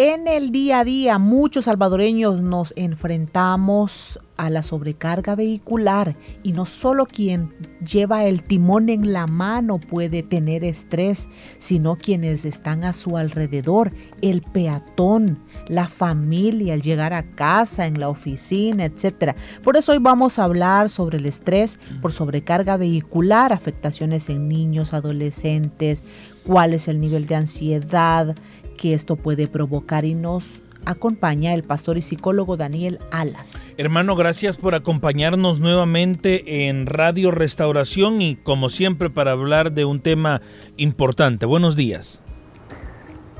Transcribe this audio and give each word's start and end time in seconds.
En 0.00 0.28
el 0.28 0.52
día 0.52 0.78
a 0.78 0.84
día, 0.84 1.18
muchos 1.18 1.64
salvadoreños 1.64 2.40
nos 2.40 2.72
enfrentamos 2.76 4.20
a 4.36 4.48
la 4.48 4.62
sobrecarga 4.62 5.34
vehicular 5.34 6.14
y 6.44 6.52
no 6.52 6.66
solo 6.66 7.04
quien 7.04 7.52
lleva 7.84 8.24
el 8.24 8.44
timón 8.44 8.90
en 8.90 9.12
la 9.12 9.26
mano 9.26 9.80
puede 9.80 10.22
tener 10.22 10.62
estrés, 10.62 11.28
sino 11.58 11.96
quienes 11.96 12.44
están 12.44 12.84
a 12.84 12.92
su 12.92 13.16
alrededor, 13.16 13.90
el 14.22 14.42
peatón, 14.42 15.40
la 15.66 15.88
familia 15.88 16.74
al 16.74 16.82
llegar 16.82 17.12
a 17.12 17.32
casa, 17.32 17.88
en 17.88 17.98
la 17.98 18.08
oficina, 18.08 18.84
etc. 18.84 19.34
Por 19.64 19.76
eso 19.76 19.90
hoy 19.90 19.98
vamos 19.98 20.38
a 20.38 20.44
hablar 20.44 20.90
sobre 20.90 21.18
el 21.18 21.26
estrés 21.26 21.80
por 22.00 22.12
sobrecarga 22.12 22.76
vehicular, 22.76 23.52
afectaciones 23.52 24.28
en 24.28 24.46
niños, 24.46 24.94
adolescentes, 24.94 26.04
cuál 26.46 26.72
es 26.72 26.86
el 26.86 27.00
nivel 27.00 27.26
de 27.26 27.34
ansiedad 27.34 28.36
que 28.78 28.94
esto 28.94 29.16
puede 29.16 29.46
provocar 29.48 30.06
y 30.06 30.14
nos 30.14 30.62
acompaña 30.86 31.52
el 31.52 31.64
pastor 31.64 31.98
y 31.98 32.02
psicólogo 32.02 32.56
Daniel 32.56 32.98
Alas. 33.10 33.70
Hermano, 33.76 34.16
gracias 34.16 34.56
por 34.56 34.74
acompañarnos 34.74 35.60
nuevamente 35.60 36.68
en 36.68 36.86
Radio 36.86 37.30
Restauración 37.30 38.22
y 38.22 38.36
como 38.36 38.70
siempre 38.70 39.10
para 39.10 39.32
hablar 39.32 39.72
de 39.72 39.84
un 39.84 40.00
tema 40.00 40.40
importante. 40.78 41.44
Buenos 41.44 41.76
días. 41.76 42.22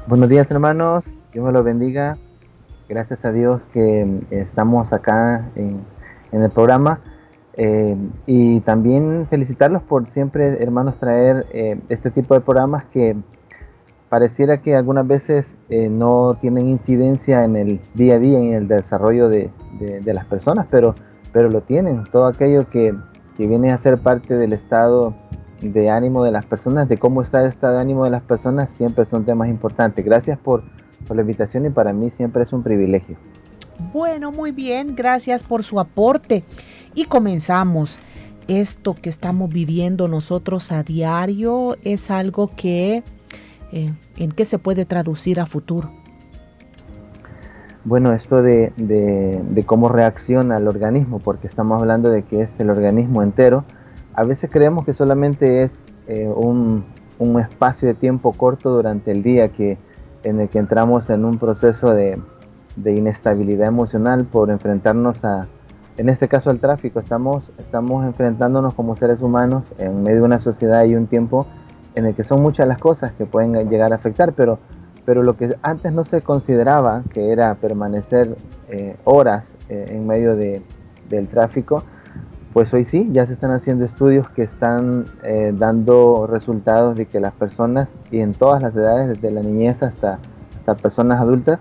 Buenos 0.07 0.29
días 0.29 0.51
hermanos, 0.51 1.15
Dios 1.33 1.47
me 1.47 1.53
lo 1.53 1.63
bendiga. 1.63 2.19
Gracias 2.89 3.25
a 3.25 3.33
Dios 3.33 3.63
que 3.73 4.07
estamos 4.31 4.93
acá 4.93 5.51
en, 5.57 5.85
el 6.33 6.51
programa. 6.51 7.01
Eh, 7.61 7.97
y 8.27 8.61
también 8.61 9.27
felicitarlos 9.29 9.83
por 9.83 10.09
siempre, 10.09 10.63
hermanos, 10.63 10.97
traer 10.99 11.47
eh, 11.53 11.79
este 11.89 12.11
tipo 12.11 12.35
de 12.35 12.41
programas 12.41 12.85
que 12.93 13.17
pareciera 14.09 14.61
que 14.61 14.75
algunas 14.75 15.07
veces 15.07 15.59
eh, 15.69 15.89
no 15.89 16.37
tienen 16.41 16.69
incidencia 16.69 17.45
en 17.45 17.57
el 17.57 17.81
día 17.95 18.15
a 18.15 18.19
día, 18.19 18.39
en 18.39 18.53
el 18.53 18.69
desarrollo 18.69 19.29
de, 19.29 19.51
las 20.05 20.25
personas, 20.25 20.67
pero, 20.71 20.95
pero 21.33 21.51
lo 21.51 21.61
tienen. 21.61 22.05
Todo 22.05 22.27
aquello 22.27 22.69
que, 22.69 22.95
viene 23.39 23.71
a 23.71 23.79
ser 23.79 23.99
parte 23.99 24.35
del 24.35 24.53
estado 24.53 25.15
de 25.61 25.91
ánimo 25.91 26.25
de 26.25 26.33
las 26.33 26.45
personas, 26.45 26.89
de 26.89 26.99
cómo 26.99 27.23
está 27.23 27.41
el 27.43 27.49
estado 27.49 27.75
de 27.75 27.81
ánimo 27.81 28.05
de 28.05 28.11
las 28.11 28.23
personas, 28.23 28.73
siempre 28.73 29.05
son 29.05 29.25
temas 29.25 29.49
importantes. 29.49 30.05
Gracias 30.05 30.39
por, 30.39 30.65
por 31.07 31.17
la 31.17 31.23
invitación 31.23 31.67
y 31.67 31.71
para 31.71 31.93
mí 31.93 32.11
siempre 32.11 32.43
es 32.43 32.53
un 32.53 32.65
privilegio. 32.65 33.17
Bueno, 33.93 34.33
muy 34.33 34.51
bien, 34.51 34.97
gracias 34.97 35.45
por 35.45 35.63
su 35.63 35.79
aporte. 35.79 36.43
Y 36.95 37.05
comenzamos. 37.05 37.99
Esto 38.49 38.95
que 38.95 39.11
estamos 39.11 39.51
viviendo 39.51 40.09
nosotros 40.09 40.73
a 40.73 40.83
diario 40.83 41.77
es 41.85 42.11
algo 42.11 42.49
que 42.57 43.03
eh, 43.73 43.93
¿en 44.17 44.33
qué 44.33 44.45
se 44.45 44.59
puede 44.59 44.85
traducir 44.85 45.41
a 45.41 45.47
futuro? 45.47 45.91
Bueno, 47.85 48.13
esto 48.13 48.43
de, 48.43 48.73
cómo 49.65 49.89
reacciona 49.89 50.59
el 50.59 50.69
organismo, 50.69 51.21
porque 51.21 51.47
estamos 51.47 51.81
hablando 51.81 52.11
de 52.11 52.23
que 52.23 52.43
es 52.43 52.61
el 52.61 52.71
organismo 52.71 53.23
entero, 53.23 53.65
a 54.15 54.25
veces 54.25 54.51
creemos 54.53 54.85
que 54.85 54.93
solamente 54.93 55.63
es 55.63 55.87
eh, 56.07 56.29
un, 56.29 56.85
espacio 57.41 57.89
de 57.89 57.95
tiempo 57.95 58.33
corto 58.33 58.71
durante 58.71 59.11
el 59.11 59.23
día 59.23 59.49
que, 59.49 59.79
en 60.23 60.41
el 60.41 60.49
que 60.49 60.59
entramos 60.59 61.09
en 61.09 61.25
un 61.25 61.39
proceso 61.39 61.95
de, 61.95 62.19
inestabilidad 62.85 63.69
emocional 63.69 64.25
por 64.25 64.51
enfrentarnos 64.51 65.25
a, 65.25 65.49
en 65.97 66.09
este 66.09 66.29
caso 66.29 66.51
al 66.51 66.59
tráfico, 66.59 67.01
estamos, 67.01 67.51
estamos 67.59 68.05
enfrentándonos 68.05 68.75
como 68.75 68.97
seres 68.97 69.23
humanos 69.23 69.65
en 69.79 70.03
medio 70.03 70.19
de 70.19 70.25
una 70.25 70.41
sociedad 70.41 70.85
y 70.85 70.95
un 70.95 71.07
tiempo 71.07 71.47
en 71.99 72.07
el 72.07 72.15
que 72.15 72.23
son 72.23 72.41
muchas 72.43 72.69
las 72.69 72.79
cosas 72.79 73.13
que 73.13 73.27
pueden 73.27 73.69
llegar 73.69 73.93
a 73.93 73.97
afectar, 73.97 74.33
pero, 74.33 74.61
pero 75.05 75.25
lo 75.25 75.37
que 75.37 75.57
antes 75.63 75.93
no 75.93 76.05
se 76.05 76.23
consideraba, 76.23 77.03
que 77.13 77.33
era 77.33 77.57
permanecer 77.57 78.37
eh, 78.69 78.97
horas 79.03 79.57
eh, 79.69 79.87
en 79.91 80.07
medio 80.07 80.37
de, 80.37 80.63
del 81.09 81.27
tráfico, 81.27 81.83
pues 82.53 82.73
hoy 82.73 82.85
sí, 82.85 83.09
ya 83.11 83.27
se 83.27 83.33
están 83.33 83.51
haciendo 83.51 83.85
estudios 83.85 84.29
que 84.29 84.43
están 84.43 85.07
eh, 85.25 85.53
dando 85.57 86.29
resultados 86.29 86.95
de 86.95 87.07
que 87.07 87.19
las 87.19 87.33
personas, 87.33 87.99
y 88.13 88.21
en 88.21 88.33
todas 88.33 88.63
las 88.63 88.77
edades, 88.77 89.09
desde 89.09 89.33
la 89.33 89.43
niñez 89.43 89.83
hasta, 89.83 90.21
hasta 90.57 90.77
personas 90.77 91.21
adultas, 91.21 91.59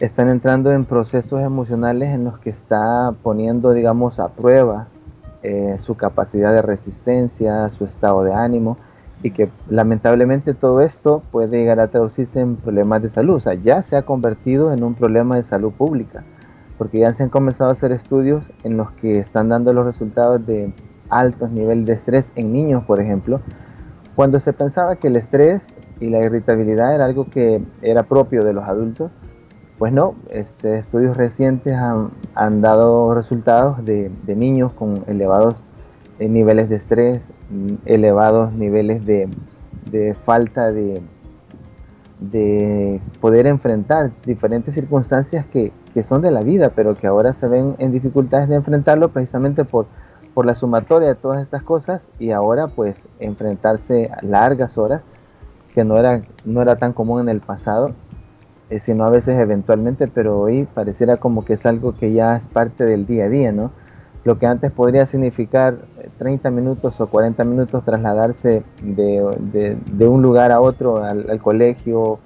están 0.00 0.28
entrando 0.28 0.70
en 0.70 0.84
procesos 0.84 1.40
emocionales 1.40 2.10
en 2.10 2.24
los 2.24 2.38
que 2.40 2.50
está 2.50 3.14
poniendo, 3.22 3.72
digamos, 3.72 4.18
a 4.18 4.28
prueba 4.28 4.88
su 5.78 5.94
capacidad 5.94 6.52
de 6.52 6.60
resistencia, 6.60 7.70
su 7.70 7.84
estado 7.84 8.24
de 8.24 8.34
ánimo, 8.34 8.78
y 9.26 9.32
que 9.32 9.48
lamentablemente 9.68 10.54
todo 10.54 10.80
esto 10.80 11.20
puede 11.32 11.58
llegar 11.58 11.80
a 11.80 11.88
traducirse 11.88 12.40
en 12.40 12.54
problemas 12.54 13.02
de 13.02 13.08
salud. 13.08 13.34
O 13.34 13.40
sea, 13.40 13.54
ya 13.54 13.82
se 13.82 13.96
ha 13.96 14.02
convertido 14.02 14.72
en 14.72 14.84
un 14.84 14.94
problema 14.94 15.34
de 15.34 15.42
salud 15.42 15.72
pública, 15.72 16.22
porque 16.78 17.00
ya 17.00 17.12
se 17.12 17.24
han 17.24 17.28
comenzado 17.28 17.70
a 17.70 17.72
hacer 17.72 17.90
estudios 17.90 18.52
en 18.62 18.76
los 18.76 18.92
que 18.92 19.18
están 19.18 19.48
dando 19.48 19.72
los 19.72 19.84
resultados 19.84 20.46
de 20.46 20.72
altos 21.08 21.50
niveles 21.50 21.86
de 21.86 21.94
estrés 21.94 22.30
en 22.36 22.52
niños, 22.52 22.84
por 22.84 23.00
ejemplo, 23.00 23.40
cuando 24.14 24.38
se 24.38 24.52
pensaba 24.52 24.94
que 24.94 25.08
el 25.08 25.16
estrés 25.16 25.76
y 25.98 26.08
la 26.08 26.20
irritabilidad 26.20 26.94
era 26.94 27.04
algo 27.04 27.28
que 27.28 27.60
era 27.82 28.04
propio 28.04 28.44
de 28.44 28.52
los 28.52 28.64
adultos, 28.64 29.10
pues 29.76 29.92
no, 29.92 30.14
este, 30.30 30.78
estudios 30.78 31.16
recientes 31.16 31.76
han, 31.76 32.60
dado 32.60 33.12
resultados 33.14 33.84
de, 33.84 34.10
de 34.24 34.36
niños 34.36 34.72
con 34.72 35.02
elevados 35.08 35.66
eh, 36.18 36.28
niveles 36.28 36.68
de 36.68 36.76
estrés, 36.76 37.20
elevados 37.84 38.52
niveles 38.52 39.04
de, 39.04 39.28
falta 40.24 40.72
de, 40.72 41.00
de 42.20 43.00
poder 43.20 43.46
enfrentar 43.46 44.10
diferentes 44.24 44.74
circunstancias 44.74 45.46
que, 45.46 45.72
son 46.04 46.20
de 46.20 46.30
la 46.30 46.42
vida, 46.42 46.72
pero 46.76 46.94
que 46.94 47.06
ahora 47.06 47.32
se 47.32 47.48
ven 47.48 47.74
en 47.78 47.90
dificultades 47.90 48.50
de 48.50 48.56
enfrentarlo 48.56 49.08
precisamente 49.08 49.64
por, 49.64 49.86
por 50.34 50.44
la 50.44 50.54
sumatoria 50.54 51.08
de 51.08 51.14
todas 51.14 51.40
estas 51.40 51.62
cosas 51.62 52.10
y 52.18 52.32
ahora 52.32 52.68
pues 52.68 53.08
enfrentarse 53.18 54.10
a 54.12 54.22
largas 54.22 54.76
horas, 54.76 55.00
que 55.74 55.84
no 55.84 55.96
era, 55.96 56.20
no 56.44 56.60
era 56.60 56.76
tan 56.76 56.92
común 56.92 57.20
en 57.22 57.28
el 57.30 57.40
pasado, 57.40 57.92
eh, 58.68 58.80
sino 58.80 59.04
a 59.04 59.10
veces 59.10 59.38
eventualmente, 59.38 60.06
pero 60.06 60.38
hoy 60.38 60.68
pareciera 60.74 61.16
como 61.16 61.46
que 61.46 61.54
es 61.54 61.64
algo 61.64 61.94
que 61.94 62.12
ya 62.12 62.36
es 62.36 62.46
parte 62.46 62.84
del 62.84 63.06
día 63.06 63.24
a 63.24 63.28
día, 63.30 63.52
¿no? 63.52 63.70
Lo 64.26 64.40
que 64.40 64.46
antes 64.46 64.72
podría 64.72 65.06
significar 65.06 65.78
30 66.18 66.50
minutos 66.50 67.00
o 67.00 67.06
40 67.06 67.44
minutos 67.44 67.84
trasladarse 67.84 68.64
de, 68.82 69.76
un 70.00 70.20
lugar 70.20 70.50
a 70.50 70.60
otro, 70.60 71.04
al, 71.04 71.40
colegio, 71.40 72.18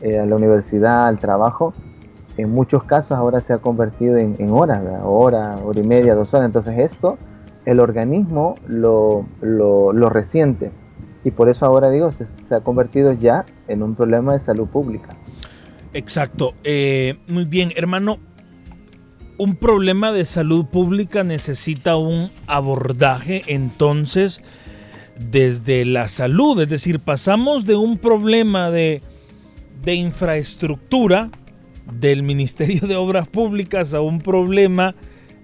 eh, 0.00 0.20
a 0.20 0.26
la 0.26 0.36
universidad, 0.36 1.08
al 1.08 1.18
trabajo, 1.18 1.74
en 2.36 2.50
muchos 2.50 2.84
casos 2.84 3.18
ahora 3.18 3.40
se 3.40 3.52
ha 3.52 3.58
convertido 3.58 4.16
en, 4.16 4.48
horas, 4.50 4.80
hora, 5.02 5.56
hora 5.64 5.80
y 5.80 5.82
media, 5.82 6.14
dos 6.14 6.32
horas. 6.34 6.46
Entonces 6.46 6.78
esto, 6.78 7.18
el 7.64 7.80
organismo 7.80 8.54
lo, 8.68 9.26
lo, 9.40 10.08
resiente. 10.08 10.70
Y 11.24 11.32
por 11.32 11.48
eso 11.48 11.66
ahora 11.66 11.90
digo, 11.90 12.12
se, 12.12 12.54
ha 12.54 12.60
convertido 12.60 13.12
ya 13.12 13.44
en 13.66 13.82
un 13.82 13.96
problema 13.96 14.34
de 14.34 14.40
salud 14.40 14.68
pública. 14.68 15.16
Exacto. 15.94 16.54
Eh, 16.62 17.18
muy 17.26 17.44
bien, 17.44 17.72
hermano 17.74 18.18
un 19.40 19.56
problema 19.56 20.12
de 20.12 20.26
salud 20.26 20.66
pública 20.66 21.24
necesita 21.24 21.96
un 21.96 22.28
abordaje 22.46 23.42
entonces 23.46 24.42
desde 25.18 25.86
la 25.86 26.08
salud, 26.08 26.60
es 26.60 26.68
decir, 26.68 27.00
pasamos 27.00 27.64
de 27.64 27.74
un 27.74 27.96
problema 27.96 28.70
de, 28.70 29.00
infraestructura 29.86 31.30
del 31.90 32.22
Ministerio 32.22 32.86
de 32.86 32.96
Obras 32.96 33.28
Públicas 33.28 33.94
a 33.94 34.02
un 34.02 34.20
problema 34.20 34.94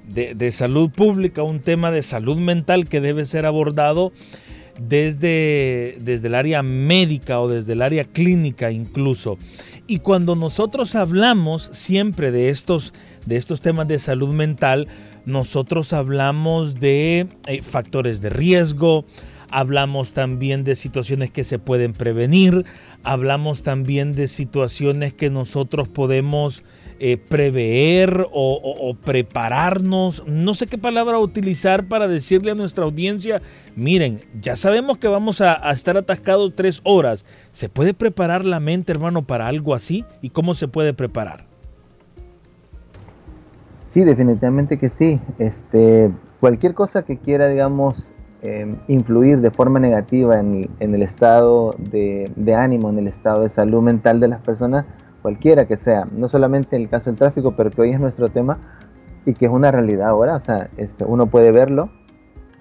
de, 0.06 0.34
de, 0.34 0.52
salud 0.52 0.90
pública, 0.90 1.42
un 1.42 1.60
tema 1.60 1.90
de 1.90 2.02
salud 2.02 2.36
mental 2.36 2.90
que 2.90 3.00
debe 3.00 3.24
ser 3.24 3.46
abordado 3.46 4.12
desde, 4.78 5.96
desde 6.02 6.28
el 6.28 6.34
área 6.34 6.62
médica 6.62 7.40
o 7.40 7.48
desde 7.48 7.72
el 7.72 7.80
área 7.80 8.04
clínica 8.04 8.70
incluso. 8.70 9.38
Y 9.86 10.00
cuando 10.00 10.36
nosotros 10.36 10.94
hablamos 10.96 11.70
siempre 11.72 12.30
de 12.30 12.50
estos 12.50 12.92
de 13.26 13.36
estos 13.36 13.60
temas 13.60 13.86
de 13.88 13.98
salud 13.98 14.32
mental, 14.34 14.88
nosotros 15.26 15.92
hablamos 15.92 16.80
de 16.80 17.28
eh, 17.46 17.62
factores 17.62 18.20
de 18.20 18.30
riesgo, 18.30 19.04
hablamos 19.50 20.12
también 20.12 20.64
de 20.64 20.74
situaciones 20.74 21.30
que 21.30 21.44
se 21.44 21.58
pueden 21.58 21.92
prevenir, 21.92 22.64
hablamos 23.02 23.62
también 23.62 24.12
de 24.12 24.28
situaciones 24.28 25.12
que 25.12 25.30
nosotros 25.30 25.88
podemos 25.88 26.62
eh, 26.98 27.16
prever 27.16 28.26
o, 28.32 28.96
prepararnos. 29.04 30.22
No 30.26 30.54
sé 30.54 30.66
qué 30.66 30.78
palabra 30.78 31.18
utilizar 31.18 31.88
para 31.88 32.08
decirle 32.08 32.52
a 32.52 32.54
nuestra 32.54 32.84
audiencia, 32.84 33.42
miren, 33.74 34.20
ya 34.40 34.56
sabemos 34.56 34.98
que 34.98 35.08
vamos 35.08 35.40
a, 35.40 35.68
a 35.68 35.72
estar 35.72 35.96
atascados 35.96 36.54
tres 36.54 36.80
horas. 36.84 37.24
¿Se 37.52 37.68
puede 37.68 37.92
preparar 37.92 38.46
la 38.46 38.60
mente, 38.60 38.92
hermano, 38.92 39.26
para 39.26 39.48
algo 39.48 39.74
así? 39.74 40.04
¿Y 40.22 40.30
cómo 40.30 40.54
se 40.54 40.68
puede 40.68 40.94
preparar? 40.94 41.55
Sí, 43.96 44.04
definitivamente 44.04 44.76
que 44.76 44.90
sí. 44.90 45.18
Este, 45.38 46.10
cualquier 46.38 46.74
cosa 46.74 47.02
que 47.02 47.16
quiera, 47.16 47.48
digamos, 47.48 48.12
Em, 48.42 48.76
influir 48.86 49.40
de 49.40 49.50
forma 49.50 49.80
negativa 49.80 50.38
en, 50.38 50.68
el 50.78 51.02
estado 51.02 51.74
de, 51.78 52.54
ánimo, 52.54 52.90
en 52.90 52.98
el 52.98 53.08
estado 53.08 53.42
de 53.42 53.48
salud 53.48 53.82
mental 53.82 54.20
de 54.20 54.28
las 54.28 54.40
personas, 54.40 54.84
cualquiera 55.20 55.66
que 55.66 55.76
sea, 55.76 56.06
no 56.16 56.28
solamente 56.28 56.76
en 56.76 56.82
el 56.82 56.88
caso 56.88 57.10
del 57.10 57.18
tráfico, 57.18 57.56
pero 57.56 57.70
que 57.70 57.80
hoy 57.80 57.90
es 57.90 57.98
nuestro 57.98 58.28
tema 58.28 58.58
y 59.24 59.32
que 59.32 59.46
es 59.46 59.50
una 59.50 59.72
realidad 59.72 60.10
ahora, 60.10 60.36
o 60.36 60.40
sea, 60.40 60.68
este, 60.76 61.04
uno 61.04 61.26
puede 61.26 61.50
verlo, 61.50 61.88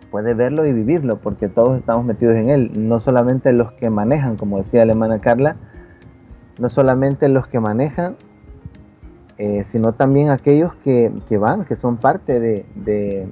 puede 0.09 0.33
verlo 0.33 0.65
y 0.65 0.71
vivirlo, 0.71 1.17
porque 1.17 1.49
todos 1.49 1.77
estamos 1.77 2.03
metidos 2.03 2.35
en 2.35 2.49
él, 2.49 2.71
no 2.75 2.99
solamente 2.99 3.53
los 3.53 3.73
que 3.73 3.91
manejan, 3.91 4.37
como 4.37 4.57
decía 4.57 4.85
la 4.85 4.93
hermana 4.93 5.19
Carla, 5.19 5.57
no 6.57 6.69
solamente 6.69 7.27
los 7.27 7.45
que 7.45 7.59
manejan, 7.59 8.15
eh, 9.37 9.63
sino 9.65 9.93
también 9.93 10.29
aquellos 10.29 10.73
que, 10.75 11.11
van, 11.37 11.65
que 11.65 11.75
son 11.75 11.97
parte 11.97 12.39
de, 12.39 13.27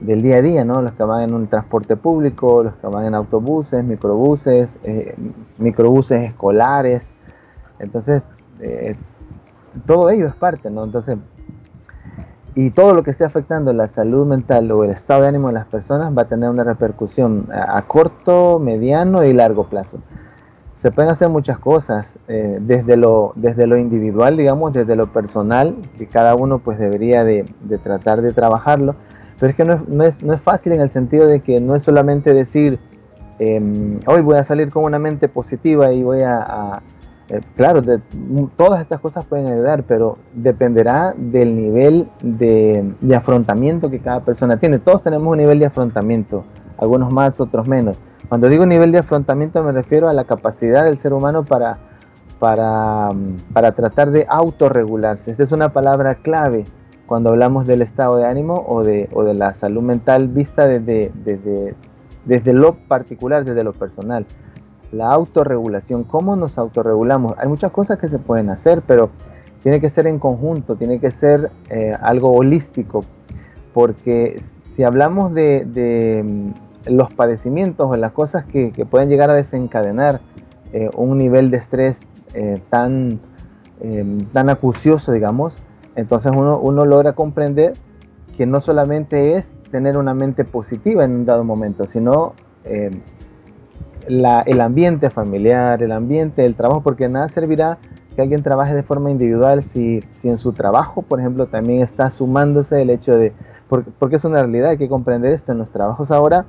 del 0.00 0.22
día 0.22 0.36
a 0.36 0.42
día, 0.42 0.64
¿no? 0.64 0.80
Los 0.80 0.92
que 0.92 1.04
van 1.04 1.22
en 1.22 1.34
un 1.34 1.46
transporte 1.46 1.96
público, 1.96 2.62
los 2.62 2.74
que 2.76 2.86
van 2.86 3.04
en 3.04 3.14
autobuses, 3.14 3.84
microbuses, 3.84 4.76
eh, 4.82 5.14
microbuses 5.58 6.30
escolares. 6.30 7.14
Entonces, 7.78 8.22
eh, 8.60 8.96
todo 9.86 10.10
ello 10.10 10.26
es 10.26 10.34
parte, 10.34 10.70
¿no? 10.70 10.84
Entonces, 10.84 11.18
y 12.54 12.70
todo 12.70 12.94
lo 12.94 13.02
que 13.02 13.10
esté 13.10 13.24
afectando 13.24 13.72
la 13.72 13.88
salud 13.88 14.26
mental 14.26 14.70
o 14.72 14.82
el 14.82 14.90
estado 14.90 15.22
de 15.22 15.28
ánimo 15.28 15.48
de 15.48 15.54
las 15.54 15.66
personas 15.66 16.16
va 16.16 16.22
a 16.22 16.24
tener 16.24 16.50
una 16.50 16.64
repercusión 16.64 17.48
a, 17.52 17.80
corto, 17.82 18.58
mediano 18.58 19.22
y 19.24 19.32
largo 19.32 19.64
plazo. 19.68 19.98
Se 20.80 20.90
pueden 20.90 21.10
hacer 21.10 21.28
muchas 21.28 21.58
cosas, 21.58 22.18
eh, 22.26 22.56
desde, 22.58 22.96
lo, 22.96 23.34
desde 23.36 23.66
lo 23.66 23.76
individual, 23.76 24.38
digamos, 24.38 24.72
desde 24.72 24.96
lo 24.96 25.12
personal, 25.12 25.76
que 25.98 26.06
cada 26.06 26.34
uno 26.34 26.60
pues 26.60 26.78
debería 26.78 27.22
de, 27.22 27.44
de 27.64 27.76
tratar 27.76 28.22
de 28.22 28.32
trabajarlo, 28.32 28.94
pero 29.38 29.50
es 29.50 29.56
que 29.56 29.64
no 29.66 29.74
es, 30.04 30.22
no 30.22 30.32
es, 30.32 30.40
fácil 30.40 30.72
en 30.72 30.80
el 30.80 30.90
sentido 30.90 31.26
de 31.26 31.40
que 31.40 31.60
no 31.60 31.76
es 31.76 31.84
solamente 31.84 32.32
decir, 32.32 32.78
em, 33.38 34.00
hoy 34.06 34.22
voy 34.22 34.38
a 34.38 34.44
salir 34.44 34.70
con 34.70 34.84
una 34.84 34.98
mente 34.98 35.28
positiva 35.28 35.92
y 35.92 36.02
voy 36.02 36.22
a... 36.22 36.80
Eh, 37.28 37.42
claro, 37.56 37.82
todas 38.56 38.80
estas 38.80 39.00
cosas 39.00 39.26
pueden 39.26 39.48
ayudar, 39.48 39.82
pero 39.82 40.16
dependerá 40.32 41.12
del 41.14 41.56
nivel 41.56 42.08
de, 42.22 42.90
de 43.02 43.14
afrontamiento 43.14 43.90
que 43.90 43.98
cada 43.98 44.20
persona 44.20 44.56
tiene. 44.56 44.78
Todos 44.78 45.02
tenemos 45.02 45.30
un 45.30 45.36
nivel 45.36 45.58
de 45.58 45.66
afrontamiento, 45.66 46.42
algunos 46.78 47.12
más, 47.12 47.38
otros 47.38 47.68
menos. 47.68 47.98
Cuando 48.30 48.48
digo 48.48 48.64
nivel 48.64 48.92
de 48.92 48.98
afrontamiento 48.98 49.60
me 49.64 49.72
refiero 49.72 50.08
a 50.08 50.12
la 50.12 50.22
capacidad 50.22 50.84
del 50.84 50.98
ser 50.98 51.12
humano 51.12 51.44
para, 51.44 51.78
para, 52.38 53.10
para 53.52 53.72
tratar 53.72 54.12
de 54.12 54.24
autorregularse. 54.28 55.32
Esta 55.32 55.42
es 55.42 55.50
una 55.50 55.70
palabra 55.72 56.14
clave 56.14 56.64
cuando 57.06 57.30
hablamos 57.30 57.66
del 57.66 57.82
estado 57.82 58.18
de 58.18 58.26
ánimo 58.26 58.64
o 58.68 58.84
de, 58.84 59.08
o 59.12 59.24
de 59.24 59.34
la 59.34 59.52
salud 59.54 59.82
mental 59.82 60.28
vista 60.28 60.68
desde, 60.68 61.10
desde, 61.24 61.74
desde 62.24 62.52
lo 62.52 62.74
particular, 62.74 63.44
desde 63.44 63.64
lo 63.64 63.72
personal. 63.72 64.24
La 64.92 65.10
autorregulación, 65.10 66.04
¿cómo 66.04 66.36
nos 66.36 66.56
autorregulamos? 66.56 67.34
Hay 67.36 67.48
muchas 67.48 67.72
cosas 67.72 67.98
que 67.98 68.08
se 68.08 68.20
pueden 68.20 68.48
hacer, 68.48 68.82
pero 68.86 69.10
tiene 69.64 69.80
que 69.80 69.90
ser 69.90 70.06
en 70.06 70.20
conjunto, 70.20 70.76
tiene 70.76 71.00
que 71.00 71.10
ser 71.10 71.50
eh, 71.68 71.96
algo 72.00 72.30
holístico, 72.30 73.04
porque 73.74 74.36
si 74.38 74.84
hablamos 74.84 75.34
de, 75.34 75.64
de, 75.64 76.22
mm, 76.22 76.69
los 76.86 77.12
padecimientos 77.12 77.88
o 77.90 77.96
las 77.96 78.12
cosas 78.12 78.44
que, 78.44 78.72
que 78.72 78.86
pueden 78.86 79.08
llegar 79.08 79.30
a 79.30 79.34
desencadenar 79.34 80.20
eh, 80.72 80.88
un 80.96 81.18
nivel 81.18 81.50
de 81.50 81.56
estrés 81.56 82.02
eh, 82.34 82.60
tan, 82.70 83.20
tan 84.32 84.50
acucioso, 84.50 85.10
digamos, 85.10 85.54
entonces 85.96 86.32
uno, 86.34 86.84
logra 86.84 87.12
comprender 87.14 87.74
que 88.36 88.46
no 88.46 88.60
solamente 88.60 89.34
es 89.34 89.52
tener 89.70 89.96
una 89.96 90.14
mente 90.14 90.44
positiva 90.44 91.04
en 91.04 91.12
un 91.12 91.24
dado 91.24 91.44
momento, 91.44 91.84
sino 91.86 92.34
eh, 92.64 92.90
el 94.06 94.60
ambiente 94.60 95.10
familiar, 95.10 95.82
el 95.82 95.92
ambiente 95.92 96.42
del 96.42 96.54
trabajo, 96.54 96.82
porque 96.82 97.08
nada 97.08 97.28
servirá 97.28 97.78
que 98.14 98.22
alguien 98.22 98.42
trabaje 98.42 98.74
de 98.74 98.82
forma 98.82 99.10
individual 99.10 99.62
si, 99.62 100.00
en 100.24 100.38
su 100.38 100.52
trabajo, 100.52 101.02
por 101.02 101.20
ejemplo, 101.20 101.46
también 101.46 101.82
está 101.82 102.10
sumándose 102.10 102.82
el 102.82 102.90
hecho 102.90 103.16
de, 103.16 103.32
porque, 103.68 104.16
es 104.16 104.24
una 104.24 104.40
realidad, 104.42 104.70
hay 104.70 104.78
que 104.78 104.88
comprender 104.88 105.32
esto 105.32 105.52
en 105.52 105.58
los 105.58 105.70
trabajos 105.70 106.10
ahora, 106.10 106.46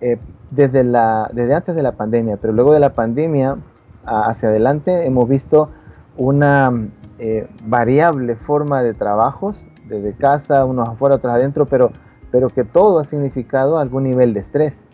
eh, 0.00 0.18
desde, 0.50 0.84
la, 0.84 1.30
desde 1.32 1.54
antes 1.54 1.74
de 1.74 1.82
la 1.82 1.92
pandemia, 1.92 2.36
pero 2.36 2.52
luego 2.52 2.72
de 2.72 2.80
la 2.80 2.94
pandemia 2.94 3.56
hacia 4.04 4.48
adelante 4.48 5.06
hemos 5.06 5.28
visto 5.28 5.70
una 6.16 6.72
eh, 7.18 7.48
variable 7.64 8.36
forma 8.36 8.82
de 8.82 8.94
trabajos, 8.94 9.64
desde 9.88 10.12
casa, 10.14 10.64
unos 10.64 10.88
afuera, 10.88 11.16
otros 11.16 11.32
adentro, 11.32 11.66
pero, 11.66 11.90
pero 12.30 12.48
que 12.48 12.64
todo 12.64 12.98
ha 12.98 13.04
significado 13.04 13.78
algún 13.78 14.04
nivel 14.04 14.34
de 14.34 14.40
estrés. 14.40 14.84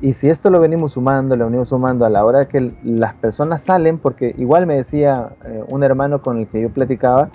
Y 0.00 0.12
si 0.12 0.28
esto 0.28 0.50
lo 0.50 0.60
venimos 0.60 0.92
sumando, 0.92 1.36
lo 1.36 1.46
venimos 1.46 1.70
sumando 1.70 2.04
a 2.04 2.10
la 2.10 2.24
hora 2.24 2.46
que 2.46 2.74
las 2.84 3.14
personas 3.14 3.62
salen, 3.62 3.98
porque 3.98 4.34
igual 4.36 4.66
me 4.66 4.74
decía 4.74 5.30
eh, 5.44 5.64
un 5.68 5.82
hermano 5.82 6.20
con 6.20 6.38
el 6.38 6.46
que 6.48 6.60
yo 6.60 6.70
platicaba, 6.70 7.30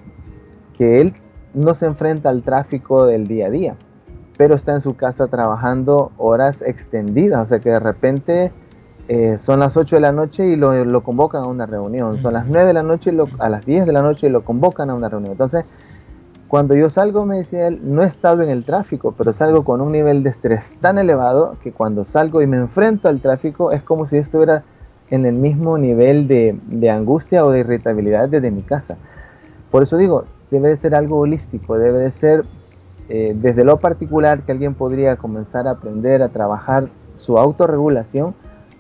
que 0.78 1.02
él 1.02 1.16
no 1.54 1.74
se 1.74 1.88
enfrenta 1.88 2.30
al 2.30 2.44
tráfico 2.44 3.06
del 3.06 3.28
día 3.28 3.48
a 3.48 3.50
día, 3.50 3.76
pero 4.42 4.56
está 4.56 4.72
en 4.72 4.82
su 4.82 4.96
casa 4.96 5.28
trabajando 5.28 6.14
horas 6.18 6.64
extendidas, 6.64 7.44
o 7.44 7.46
sea 7.46 7.60
que 7.60 7.70
de 7.70 7.80
repente 7.80 8.52
eh, 9.08 9.38
son 9.38 9.60
las 9.60 9.78
8 9.78 9.98
de 9.98 10.00
la 10.00 10.12
noche 10.12 10.48
y 10.48 10.56
lo, 10.56 11.04
convocan 11.04 11.44
a 11.44 11.46
una 11.46 11.68
reunión. 11.68 12.20
Son 12.20 12.34
las 12.34 12.48
9 12.48 12.66
de 12.66 12.74
la 12.74 12.82
noche 12.82 13.14
y 13.14 13.20
a 13.38 13.50
las 13.50 13.68
10 13.68 13.86
de 13.86 13.94
la 13.94 14.02
noche 14.02 14.26
y 14.26 14.30
lo 14.32 14.44
convocan 14.44 14.90
a 14.90 14.96
una 14.96 15.10
reunión. 15.10 15.34
Entonces, 15.34 15.64
cuando 16.48 16.74
yo 16.74 16.90
salgo, 16.90 17.24
me 17.24 17.38
decía 17.38 17.68
él, 17.68 17.82
no 17.84 18.02
he 18.02 18.08
estado 18.08 18.42
en 18.42 18.50
el 18.50 18.66
tráfico, 18.66 19.14
pero 19.16 19.32
salgo 19.32 19.64
con 19.64 19.80
un 19.80 19.92
nivel 19.92 20.24
de 20.24 20.32
estrés 20.32 20.74
tan 20.82 20.98
elevado 20.98 21.58
que 21.62 21.72
cuando 21.72 22.04
salgo 22.04 22.42
y 22.42 22.48
me 22.48 22.58
enfrento 22.58 23.10
al 23.10 23.22
tráfico 23.22 23.72
es 23.72 23.84
como 23.84 24.08
si 24.08 24.16
yo 24.16 24.24
estuviera 24.24 24.64
en 25.12 25.28
el 25.28 25.36
mismo 25.36 25.78
nivel 25.78 26.28
de, 26.28 26.90
angustia 26.90 27.46
o 27.46 27.52
de 27.52 27.60
irritabilidad 27.60 28.28
desde 28.28 28.50
mi 28.50 28.64
casa. 28.64 28.98
Por 29.70 29.84
eso 29.84 29.98
digo, 29.98 30.26
debe 30.50 30.70
de 30.70 30.78
ser 30.78 30.96
algo 30.96 31.20
holístico, 31.20 31.78
debe 31.78 32.00
de 32.00 32.10
ser 32.10 32.44
eh, 33.14 33.34
desde 33.36 33.66
lo 33.66 33.76
particular 33.76 34.44
que 34.44 34.54
alguien 34.54 34.74
podría 34.74 35.18
comenzar 35.18 35.68
a 35.68 35.72
aprender 35.72 36.22
a 36.22 36.30
trabajar 36.30 36.88
su 37.14 37.38
autorregulación 37.38 38.34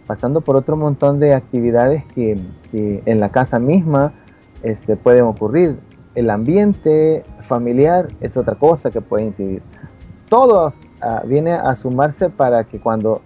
pasando 0.08 0.40
por 0.40 0.56
otro 0.56 0.78
montón 0.78 1.20
de 1.20 1.34
actividades 1.34 2.06
que, 2.16 2.42
en 2.72 3.20
la 3.20 3.28
casa 3.28 3.60
misma 3.60 4.14
este, 4.64 4.96
pueden 4.96 5.26
ocurrir. 5.26 5.78
El 6.16 6.30
ambiente 6.30 7.26
familiar 7.42 8.08
es 8.22 8.38
otra 8.38 8.56
cosa 8.56 8.90
que 8.90 9.02
puede 9.02 9.26
incidir. 9.26 9.62
Todo 10.30 10.74
ah, 11.02 11.24
viene 11.26 11.52
a 11.52 11.76
sumarse 11.76 12.30
para 12.30 12.64
que 12.64 12.80
cuando 12.80 13.22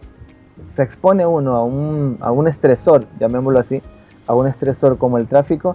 se 0.63 0.81
expone 0.81 1.24
uno 1.24 1.55
a 1.55 2.27
a 2.27 2.31
un 2.31 2.47
estresor, 2.47 3.05
llamémoslo 3.19 3.59
así, 3.59 3.79
a 4.25 4.33
un 4.33 4.47
estresor 4.47 4.97
como 4.97 5.19
el 5.19 5.27
tráfico, 5.27 5.74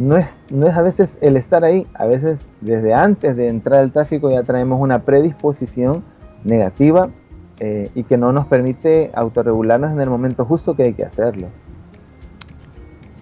no 0.00 0.16
es, 0.16 0.26
no 0.50 0.66
es 0.66 0.74
a 0.74 0.82
veces 0.82 1.18
el 1.20 1.36
estar 1.36 1.62
ahí, 1.62 1.86
a 1.92 2.06
veces 2.06 2.40
desde 2.62 2.94
antes 2.94 3.36
de 3.36 3.48
entrar 3.48 3.80
al 3.80 3.92
tráfico 3.92 4.30
ya 4.30 4.42
traemos 4.42 4.80
una 4.80 5.02
predisposición 5.02 6.02
negativa 6.42 7.10
eh, 7.58 7.90
y 7.94 8.04
que 8.04 8.16
no 8.16 8.32
nos 8.32 8.46
permite 8.46 9.10
autorregularnos 9.14 9.92
en 9.92 10.00
el 10.00 10.08
momento 10.08 10.46
justo 10.46 10.74
que 10.74 10.84
hay 10.84 10.94
que 10.94 11.04
hacerlo. 11.04 11.48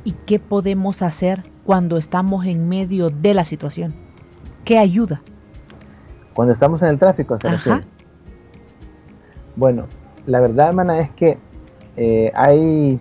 ¿Y 0.05 0.13
qué 0.13 0.39
podemos 0.39 1.03
hacer 1.03 1.43
cuando 1.67 1.97
estamos 1.97 2.47
en 2.47 2.69
medio 2.69 3.11
de 3.11 3.35
la 3.35 3.45
situación? 3.45 3.93
¿Qué 4.65 4.79
ayuda? 4.79 5.21
Cuando 6.33 6.53
estamos 6.53 6.81
en 6.83 6.91
el 6.91 6.99
tráfico, 7.01 7.37
¿se 7.41 7.49
Bueno, 9.57 9.87
la 10.27 10.39
verdad, 10.39 10.69
hermana, 10.69 11.01
es 11.01 11.11
que 11.11 11.39
eh, 11.97 12.31
hay 12.37 13.01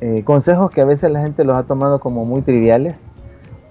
eh, 0.00 0.22
consejos 0.24 0.70
que 0.70 0.80
a 0.80 0.84
veces 0.84 1.10
la 1.10 1.20
gente 1.20 1.44
los 1.44 1.56
ha 1.56 1.64
tomado 1.64 2.00
como 2.00 2.24
muy 2.24 2.42
triviales 2.42 3.10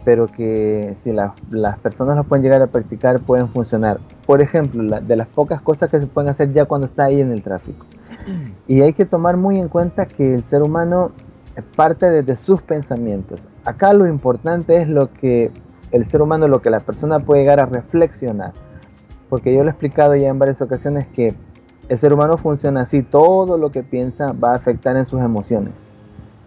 pero 0.05 0.27
que 0.27 0.93
si 0.95 1.11
las 1.11 1.79
personas 1.79 2.15
lo 2.15 2.23
pueden 2.23 2.43
llegar 2.43 2.61
a 2.61 2.67
practicar 2.67 3.19
pueden 3.19 3.49
funcionar. 3.49 3.99
Por 4.27 4.39
ejemplo, 4.39 5.01
de 5.01 5.15
las 5.15 5.27
pocas 5.27 5.59
cosas 5.61 5.89
que 5.89 5.99
se 5.99 6.05
pueden 6.05 6.29
hacer 6.29 6.53
ya 6.53 6.65
cuando 6.65 6.85
está 6.85 7.05
ahí 7.05 7.19
en 7.19 7.31
el 7.31 7.41
tráfico. 7.41 7.85
Y 8.67 8.81
hay 8.81 8.93
que 8.93 9.05
tomar 9.05 9.35
muy 9.35 9.59
en 9.59 9.67
cuenta 9.67 10.05
que 10.05 10.33
el 10.35 10.43
ser 10.43 10.61
humano 10.61 11.11
parte 11.75 12.09
desde 12.09 12.37
sus 12.37 12.61
pensamientos. 12.61 13.47
Acá 13.63 13.93
lo 13.93 14.07
importante 14.07 14.81
es 14.81 14.87
lo 14.87 15.11
que 15.11 15.51
el 15.91 16.05
ser 16.05 16.21
humano, 16.21 16.47
lo 16.47 16.61
que 16.61 16.69
la 16.69 16.81
persona 16.81 17.19
puede 17.19 17.41
llegar 17.41 17.59
a 17.59 17.65
reflexionar. 17.65 18.53
Porque 19.29 19.53
yo 19.53 19.63
lo 19.63 19.69
he 19.69 19.71
explicado 19.71 20.15
ya 20.15 20.29
en 20.29 20.37
varias 20.37 20.61
ocasiones 20.61 21.07
que 21.07 21.33
el 21.89 21.99
ser 21.99 22.13
humano 22.13 22.37
funciona 22.37 22.81
así, 22.81 23.01
todo 23.01 23.57
lo 23.57 23.71
que 23.71 23.83
piensa 23.83 24.33
va 24.33 24.51
a 24.51 24.55
afectar 24.55 24.97
en 24.97 25.05
sus 25.05 25.21
emociones 25.21 25.73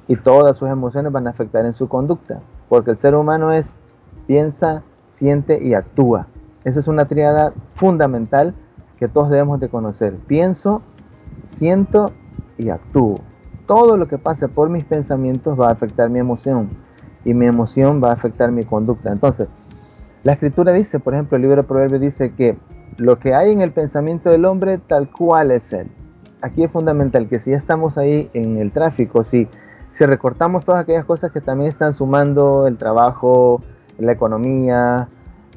y 0.09 0.17
todas 0.17 0.57
sus 0.57 0.69
emociones 0.69 1.13
van 1.13 1.27
a 1.27 1.31
afectar 1.31 1.67
en 1.67 1.75
su 1.75 1.89
conducta, 1.89 2.41
porque 2.69 2.91
el 2.91 2.97
ser 2.97 3.15
humano 3.15 3.53
es 3.53 3.81
piensa, 4.27 4.83
siente 5.07 5.63
y 5.63 5.75
actúa. 5.75 6.27
Esa 6.65 6.81
es 6.81 6.89
una 6.89 7.07
triada 7.07 7.53
fundamental 7.75 8.55
que 8.99 9.09
todos 9.09 9.31
debemos 9.31 9.61
de 9.61 9.69
conocer. 9.69 10.15
Pienso, 10.27 10.83
siento 11.47 12.13
y 12.57 12.71
actúo. 12.71 13.21
Todo 13.67 13.97
lo 13.97 14.09
que 14.09 14.19
pase 14.19 14.49
por 14.49 14.71
mis 14.71 14.85
pensamientos 14.85 15.59
va 15.59 15.69
a 15.69 15.73
afectar 15.73 16.11
mi 16.11 16.19
emoción 16.19 16.71
y 17.25 17.35
mi 17.35 17.47
emoción 17.47 18.03
va 18.03 18.11
a 18.11 18.15
afectar 18.15 18.51
mi 18.51 18.65
conducta. 18.65 19.13
Entonces, 19.13 19.49
la 20.25 20.33
escritura 20.33 20.73
dice, 20.73 20.99
por 20.99 21.15
ejemplo, 21.15 21.37
el 21.37 21.43
libro 21.43 21.63
de 21.63 21.69
Proverbios 21.69 22.01
dice 22.01 22.33
que 22.33 22.57
lo 22.97 23.19
que 23.19 23.35
hay 23.35 23.53
en 23.53 23.61
el 23.61 23.71
pensamiento 23.71 24.31
del 24.31 24.45
hombre, 24.45 24.79
tal 24.79 25.11
cual 25.11 25.51
es 25.51 25.73
él. 25.73 25.89
Aquí 26.41 26.65
es 26.65 26.71
fundamental 26.71 27.29
que 27.29 27.39
si 27.39 27.51
ya 27.51 27.57
estamos 27.57 27.99
ahí 27.99 28.31
en 28.33 28.57
el 28.59 28.73
tráfico, 28.73 29.23
si, 29.23 29.49
si 29.91 30.07
recortamos 30.07 30.65
todas 30.65 30.83
aquellas 30.83 31.05
cosas 31.05 31.33
que 31.33 31.41
también 31.41 31.71
están 31.71 31.95
sumando 31.95 32.67
el 32.67 32.77
trabajo, 32.77 33.63
la 33.99 34.13
economía, 34.13 35.09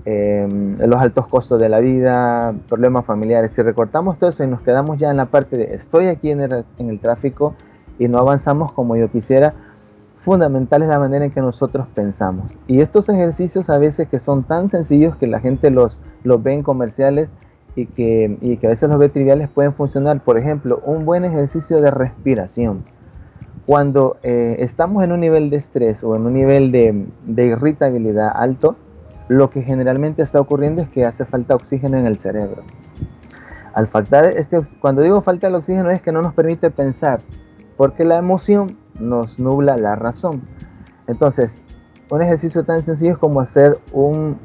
em, 0.05 0.77
los 0.79 0.99
altos 0.99 1.27
costos 1.27 1.59
de 1.59 1.69
la 1.69 1.79
vida, 1.79 2.53
problemas 2.67 3.05
familiares, 3.05 3.53
si 3.53 3.61
recortamos 3.61 4.17
todo 4.17 4.29
eso 4.29 4.43
y 4.43 4.47
nos 4.47 4.61
quedamos 4.61 4.97
ya 4.97 5.11
en 5.11 5.17
la 5.17 5.25
parte 5.25 5.57
de 5.57 5.73
estoy 5.75 6.07
aquí 6.07 6.31
en 6.31 6.41
el, 6.41 6.65
en 6.77 6.89
el 6.89 6.99
tráfico 6.99 7.53
y 7.99 8.07
no 8.07 8.17
avanzamos 8.17 8.71
como 8.71 8.95
yo 8.95 9.11
quisiera, 9.11 9.53
fundamental 10.21 10.83
es 10.83 10.87
la 10.87 10.99
manera 10.99 11.25
en 11.25 11.31
que 11.31 11.41
nosotros 11.41 11.87
pensamos. 11.93 12.57
Y 12.67 12.81
estos 12.81 13.09
ejercicios 13.09 13.69
a 13.69 13.77
veces 13.77 14.07
que 14.07 14.19
son 14.19 14.43
tan 14.43 14.69
sencillos 14.69 15.15
que 15.15 15.27
la 15.27 15.39
gente 15.39 15.69
los, 15.69 15.99
los 16.23 16.41
ve 16.41 16.53
en 16.53 16.63
comerciales 16.63 17.29
y 17.75 17.87
que, 17.87 18.37
y 18.41 18.57
que 18.57 18.67
a 18.67 18.69
veces 18.69 18.89
los 18.89 18.99
ve 18.99 19.09
triviales 19.09 19.49
pueden 19.49 19.73
funcionar. 19.73 20.21
Por 20.21 20.37
ejemplo, 20.37 20.81
un 20.85 21.05
buen 21.05 21.25
ejercicio 21.25 21.81
de 21.81 21.91
respiración. 21.91 22.83
Cuando 23.65 24.17
eh, 24.23 24.57
estamos 24.59 25.03
en 25.03 25.11
un 25.11 25.19
nivel 25.19 25.49
de 25.49 25.57
estrés 25.57 26.03
o 26.03 26.15
en 26.15 26.25
un 26.25 26.33
nivel 26.33 26.71
de, 26.71 27.05
de 27.25 27.45
irritabilidad 27.45 28.31
alto, 28.33 28.75
lo 29.27 29.49
que 29.49 29.61
generalmente 29.61 30.23
está 30.23 30.41
ocurriendo 30.41 30.81
es 30.81 30.89
que 30.89 31.05
hace 31.05 31.25
falta 31.25 31.55
oxígeno 31.55 31.97
en 31.97 32.05
el 32.05 32.17
cerebro. 32.17 32.63
Al 33.73 33.87
faltar 33.87 34.25
este, 34.25 34.61
cuando 34.79 35.01
digo 35.01 35.21
falta 35.21 35.47
el 35.47 35.55
oxígeno 35.55 35.89
es 35.91 36.01
que 36.01 36.11
no 36.11 36.21
nos 36.21 36.33
permite 36.33 36.69
pensar, 36.69 37.21
porque 37.77 38.03
la 38.03 38.17
emoción 38.17 38.77
nos 38.99 39.39
nubla 39.39 39.77
la 39.77 39.95
razón. 39.95 40.41
Entonces, 41.07 41.61
un 42.09 42.21
ejercicio 42.21 42.63
tan 42.63 42.83
sencillo 42.83 43.11
es 43.11 43.17
como 43.17 43.39
hacer 43.39 43.79
un, 43.93 44.37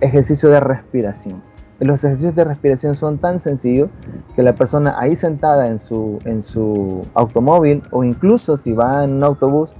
ejercicio 0.00 0.48
de 0.50 0.60
respiración. 0.60 1.42
Los 1.84 2.02
ejercicios 2.02 2.34
de 2.34 2.44
respiración 2.44 2.94
son 2.94 3.18
tan 3.18 3.38
sencillos 3.38 3.90
que 4.34 4.42
la 4.42 4.54
persona 4.54 4.94
ahí 4.98 5.16
sentada 5.16 5.68
en 5.68 5.78
su, 5.78 6.18
en 6.24 6.42
su 6.42 7.02
automóvil 7.12 7.82
o 7.90 8.04
incluso 8.04 8.56
si 8.56 8.72
va 8.72 9.04
en 9.04 9.12
un 9.12 9.22
autobús 9.22 9.74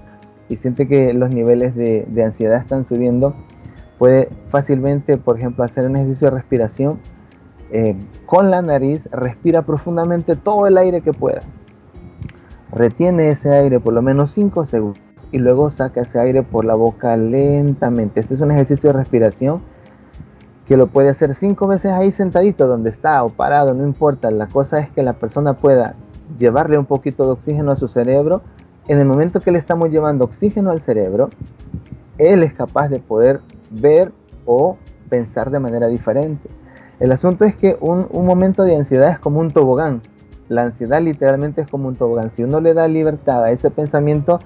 y 0.50 0.58
siente 0.58 0.86
que 0.86 1.14
los 1.14 1.30
niveles 1.30 1.74
de, 1.74 2.06
ansiedad 2.22 2.58
están 2.58 2.84
subiendo, 2.84 3.34
puede 3.98 4.28
fácilmente, 4.50 5.16
por 5.16 5.38
ejemplo, 5.38 5.64
hacer 5.64 5.86
un 5.86 5.96
ejercicio 5.96 6.28
de 6.28 6.36
respiración 6.36 6.98
eh, 7.72 7.96
con 8.26 8.50
la 8.50 8.60
nariz, 8.60 9.08
respira 9.10 9.62
profundamente 9.62 10.36
todo 10.36 10.66
el 10.66 10.76
aire 10.76 11.00
que 11.00 11.14
pueda 11.14 11.40
Retiene 12.70 13.28
ese 13.28 13.50
aire 13.50 13.80
por 13.80 13.94
lo 13.94 14.02
menos 14.02 14.32
5 14.32 14.66
segundos 14.66 15.00
y 15.32 15.38
luego 15.38 15.70
saca 15.70 16.02
ese 16.02 16.20
aire 16.20 16.42
por 16.42 16.66
la 16.66 16.74
boca 16.74 17.16
lentamente. 17.16 18.20
Este 18.20 18.34
es 18.34 18.40
un 18.40 18.50
ejercicio 18.50 18.90
de 18.90 18.98
respiración 18.98 19.62
que 20.66 20.76
lo 20.76 20.86
puede 20.86 21.10
hacer 21.10 21.34
5 21.34 21.66
veces 21.66 21.92
ahí 21.92 22.12
sentadito 22.12 22.66
donde 22.66 22.90
está 22.90 23.22
o 23.22 23.28
parado, 23.28 23.74
no 23.74 23.84
importa. 23.84 24.30
La 24.30 24.46
cosa 24.46 24.78
es 24.78 24.90
que 24.90 25.02
la 25.02 25.14
persona 25.14 25.54
pueda 25.54 25.94
llevarle 26.38 26.78
un 26.78 26.86
poquito 26.86 27.24
de 27.26 27.32
oxígeno 27.32 27.72
a 27.72 27.76
su 27.76 27.88
cerebro. 27.88 28.42
En 28.88 28.98
el 28.98 29.04
momento 29.04 29.40
que 29.40 29.52
le 29.52 29.58
estamos 29.58 29.90
llevando 29.90 30.24
oxígeno 30.24 30.70
al 30.70 30.80
cerebro, 30.80 31.30
él 32.18 32.42
es 32.42 32.54
capaz 32.54 32.88
de 32.88 33.00
poder 33.00 33.40
ver 33.70 34.12
o 34.46 34.76
pensar 35.08 35.50
de 35.50 35.58
manera 35.58 35.86
diferente. 35.88 36.48
El 37.00 37.12
asunto 37.12 37.44
es 37.44 37.56
que 37.56 37.76
un, 37.80 38.06
un 38.10 38.24
momento 38.24 38.62
de 38.64 38.76
ansiedad 38.76 39.10
es 39.10 39.18
como 39.18 39.40
un 39.40 39.50
tobogán 39.50 40.00
la 40.48 40.62
ansiedad 40.62 41.00
literalmente 41.00 41.62
es 41.62 41.68
como 41.68 41.88
un 41.88 41.96
tobogán. 41.96 42.30
Si 42.30 42.42
uno 42.42 42.60
le 42.60 42.74
da 42.74 42.88
libertad 42.88 43.44
a 43.44 43.50
ese 43.50 43.70
pensamiento, 43.70 44.40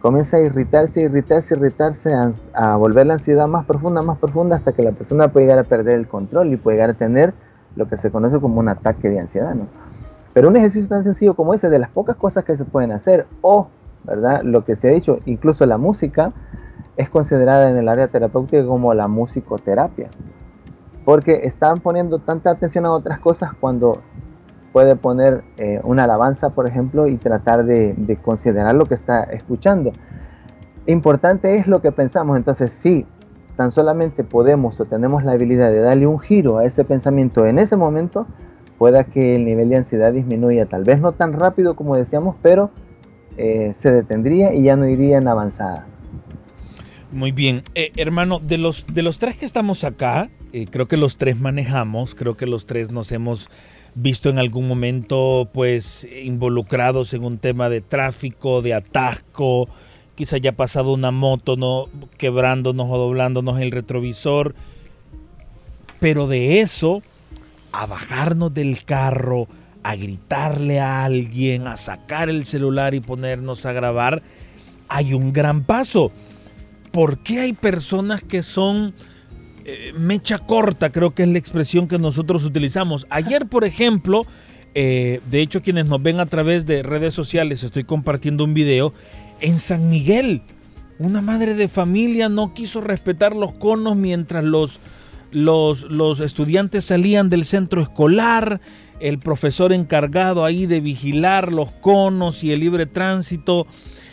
comienza 0.00 0.38
a 0.38 0.40
irritarse, 0.40 1.02
irritarse, 1.02 1.54
irritarse, 1.54 2.14
a, 2.54 2.76
volver 2.76 3.06
la 3.06 3.14
ansiedad 3.14 3.46
más 3.46 3.64
profunda, 3.66 4.02
más 4.02 4.18
profunda, 4.18 4.56
hasta 4.56 4.72
que 4.72 4.82
la 4.82 4.92
persona 4.92 5.28
puede 5.28 5.46
llegar 5.46 5.58
a 5.58 5.64
perder 5.64 5.98
el 5.98 6.08
control 6.08 6.52
y 6.52 6.56
puede 6.56 6.78
llegar 6.78 6.90
a 6.90 6.94
tener 6.94 7.34
lo 7.76 7.88
que 7.88 7.96
se 7.96 8.10
conoce 8.10 8.40
como 8.40 8.58
un 8.60 8.68
ataque 8.68 9.10
de 9.10 9.20
ansiedad. 9.20 9.54
¿no? 9.54 9.66
Pero 10.32 10.48
un 10.48 10.56
ejercicio 10.56 10.88
tan 10.88 11.04
sencillo 11.04 11.34
como 11.34 11.54
ese, 11.54 11.68
de 11.68 11.78
las 11.78 11.90
pocas 11.90 12.16
cosas 12.16 12.44
que 12.44 12.56
se 12.56 12.64
pueden 12.64 12.92
hacer, 12.92 13.26
o, 13.42 13.68
¿verdad? 14.04 14.42
Lo 14.42 14.64
que 14.64 14.74
se 14.74 14.88
ha 14.88 14.92
dicho, 14.92 15.18
incluso 15.26 15.66
la 15.66 15.76
música, 15.76 16.32
es 16.96 17.10
considerada 17.10 17.70
en 17.70 17.76
el 17.76 17.88
área 17.88 18.08
terapéutica 18.08 18.64
como 18.64 18.94
la 18.94 19.06
musicoterapia. 19.06 20.08
Porque 21.04 21.40
están 21.44 21.80
poniendo 21.80 22.18
tanta 22.18 22.50
atención 22.50 22.86
a 22.86 22.90
otras 22.90 23.20
cosas 23.20 23.52
cuando 23.58 24.00
puede 24.72 24.96
poner 24.96 25.42
eh, 25.58 25.80
una 25.82 26.04
alabanza, 26.04 26.50
por 26.50 26.68
ejemplo, 26.68 27.06
y 27.06 27.16
tratar 27.16 27.64
de, 27.64 28.18
considerar 28.22 28.74
lo 28.74 28.86
que 28.86 28.94
está 28.94 29.24
escuchando. 29.24 29.92
Importante 30.86 31.56
es 31.56 31.66
lo 31.66 31.82
que 31.82 31.92
pensamos, 31.92 32.36
entonces 32.36 32.72
sí, 32.72 33.06
tan 33.56 33.70
solamente 33.70 34.24
podemos 34.24 34.80
o 34.80 34.84
tenemos 34.84 35.24
la 35.24 35.32
habilidad 35.32 35.70
de 35.70 35.80
darle 35.80 36.06
un 36.06 36.18
giro 36.18 36.58
a 36.58 36.64
ese 36.64 36.84
pensamiento 36.84 37.46
en 37.46 37.58
ese 37.58 37.76
momento, 37.76 38.26
pueda 38.78 39.04
que 39.04 39.36
el 39.36 39.44
nivel 39.44 39.68
de 39.68 39.76
ansiedad 39.76 40.12
disminuya, 40.12 40.66
tal 40.66 40.84
vez 40.84 41.00
no 41.00 41.12
tan 41.12 41.34
rápido 41.34 41.74
como 41.74 41.96
decíamos, 41.96 42.36
pero 42.40 42.70
eh, 43.36 43.72
se 43.74 43.92
detendría 43.92 44.54
y 44.54 44.62
ya 44.62 44.76
no 44.76 44.88
iría 44.88 45.18
en 45.18 45.28
avanzada. 45.28 45.86
Muy 47.12 47.32
bien, 47.32 47.62
eh, 47.74 47.90
hermano, 47.96 48.38
de 48.38 48.56
los, 48.56 48.86
de 48.86 49.02
los 49.02 49.18
tres 49.18 49.36
que 49.36 49.44
estamos 49.44 49.82
acá, 49.84 50.30
creo 50.70 50.86
que 50.86 50.96
los 50.96 51.16
tres 51.16 51.40
manejamos, 51.40 52.14
creo 52.14 52.36
que 52.36 52.46
los 52.46 52.66
tres 52.66 52.90
nos 52.90 53.12
hemos 53.12 53.50
visto 53.94 54.28
en 54.28 54.38
algún 54.38 54.68
momento 54.68 55.48
pues 55.52 56.06
involucrados 56.22 57.14
en 57.14 57.24
un 57.24 57.38
tema 57.38 57.68
de 57.68 57.80
tráfico, 57.80 58.62
de 58.62 58.74
atasco, 58.74 59.68
quizá 60.14 60.36
haya 60.36 60.52
pasado 60.52 60.92
una 60.92 61.10
moto 61.10 61.56
no 61.56 61.88
quebrándonos 62.18 62.88
o 62.90 62.98
doblándonos 62.98 63.60
el 63.60 63.70
retrovisor, 63.70 64.54
pero 65.98 66.26
de 66.26 66.60
eso 66.60 67.02
a 67.72 67.86
bajarnos 67.86 68.52
del 68.52 68.84
carro, 68.84 69.48
a 69.82 69.96
gritarle 69.96 70.80
a 70.80 71.04
alguien, 71.04 71.66
a 71.66 71.76
sacar 71.76 72.28
el 72.28 72.44
celular 72.44 72.94
y 72.94 73.00
ponernos 73.00 73.66
a 73.66 73.72
grabar, 73.72 74.22
hay 74.88 75.14
un 75.14 75.32
gran 75.32 75.64
paso. 75.64 76.10
¿Por 76.90 77.18
qué 77.18 77.40
hay 77.40 77.52
personas 77.52 78.24
que 78.24 78.42
son 78.42 78.94
eh, 79.72 79.92
mecha 79.92 80.38
corta, 80.38 80.90
creo 80.90 81.14
que 81.14 81.22
es 81.22 81.28
la 81.28 81.38
expresión 81.38 81.86
que 81.86 81.98
nosotros 81.98 82.44
utilizamos. 82.44 83.06
Ayer, 83.08 83.46
por 83.46 83.64
ejemplo, 83.64 84.26
eh, 84.74 85.20
de 85.30 85.40
hecho 85.40 85.62
quienes 85.62 85.86
nos 85.86 86.02
ven 86.02 86.18
a 86.18 86.26
través 86.26 86.66
de 86.66 86.82
redes 86.82 87.14
sociales, 87.14 87.62
estoy 87.62 87.84
compartiendo 87.84 88.44
un 88.44 88.54
video, 88.54 88.92
en 89.40 89.58
San 89.58 89.88
Miguel, 89.88 90.42
una 90.98 91.22
madre 91.22 91.54
de 91.54 91.68
familia 91.68 92.28
no 92.28 92.52
quiso 92.52 92.80
respetar 92.80 93.34
los 93.36 93.52
conos 93.52 93.96
mientras 93.96 94.44
los, 94.44 94.80
los, 95.30 96.20
estudiantes 96.20 96.86
salían 96.86 97.30
del 97.30 97.44
centro 97.44 97.80
escolar, 97.80 98.60
el 98.98 99.18
profesor 99.18 99.72
encargado 99.72 100.44
ahí 100.44 100.66
de 100.66 100.80
vigilar 100.80 101.52
los 101.52 101.70
conos 101.72 102.44
y 102.44 102.52
el 102.52 102.60
libre 102.60 102.86
tránsito 102.86 103.66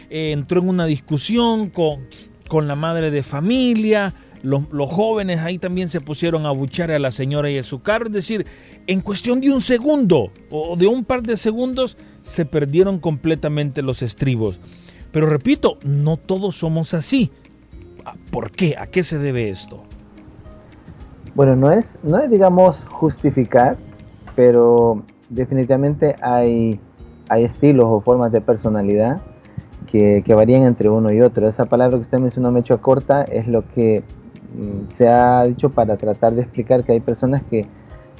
eh, 0.09 0.31
entró 0.31 0.61
en 0.61 0.69
una 0.69 0.85
discusión 0.85 1.69
con, 1.69 2.07
con 2.47 2.67
la 2.67 2.75
madre 2.75 3.11
de 3.11 3.23
familia, 3.23 4.13
los, 4.47 4.89
jóvenes 4.89 5.41
ahí 5.41 5.57
también 5.57 5.89
se 5.89 6.01
pusieron 6.01 6.45
a 6.45 6.51
buchar 6.51 6.91
a 6.91 6.99
la 6.99 7.11
señora 7.11 7.49
y 7.49 7.57
a 7.57 7.63
su 7.63 7.81
carro. 7.81 8.07
Es 8.07 8.13
decir, 8.13 8.45
en 8.87 9.01
cuestión 9.01 9.41
de 9.41 9.51
un 9.51 9.61
segundo 9.61 10.31
o 10.49 10.75
de 10.75 10.87
un 10.87 11.03
par 11.03 11.23
de 11.23 11.37
segundos 11.37 11.97
se 12.23 12.45
perdieron 12.45 12.99
completamente 12.99 13.81
los 13.81 14.01
estribos. 14.01 14.59
Pero 15.11 15.27
repito, 15.27 15.77
no 15.83 16.17
todos 16.17 16.55
somos 16.55 16.93
así. 16.93 17.31
¿Por 18.31 18.51
qué? 18.51 18.75
¿A 18.77 18.87
qué 18.87 19.03
se 19.03 19.17
debe 19.17 19.49
esto? 19.49 19.83
Bueno, 21.35 21.55
no 21.55 21.71
es, 21.71 21.97
no 22.03 22.17
es 22.17 22.29
digamos, 22.29 22.83
justificar, 22.89 23.77
pero 24.35 25.03
definitivamente 25.29 26.15
hay, 26.21 26.79
hay 27.29 27.43
estilos 27.43 27.85
o 27.87 28.01
formas 28.01 28.31
de 28.31 28.41
personalidad 28.41 29.21
que, 29.87 30.33
varían 30.35 30.63
entre 30.63 30.89
uno 30.89 31.11
y 31.11 31.21
otro. 31.21 31.47
Esa 31.47 31.65
palabra 31.65 31.97
que 31.97 32.03
usted 32.03 32.19
mencionó, 32.19 32.51
mecho 32.51 32.79
corta, 32.81 33.23
es 33.23 33.47
lo 33.47 33.67
que 33.73 34.03
se 34.89 35.07
ha 35.07 35.43
dicho 35.43 35.69
para 35.69 35.97
tratar 35.97 36.33
de 36.33 36.41
explicar 36.41 36.83
que 36.83 36.93
hay 36.93 36.99
personas 36.99 37.41
que 37.49 37.65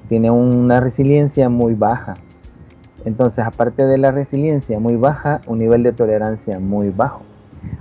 tienen 0.10 0.32
una 0.32 0.80
resiliencia 0.80 1.50
muy 1.50 1.74
baja. 1.74 2.16
Entonces, 3.06 3.46
aparte 3.46 3.86
de 3.86 3.98
la 3.98 4.12
resiliencia 4.12 4.80
muy 4.80 4.96
baja, 4.96 5.42
un 5.48 5.60
nivel 5.60 5.84
de 5.84 5.94
tolerancia 5.94 6.60
muy 6.60 6.90
bajo. 6.90 7.22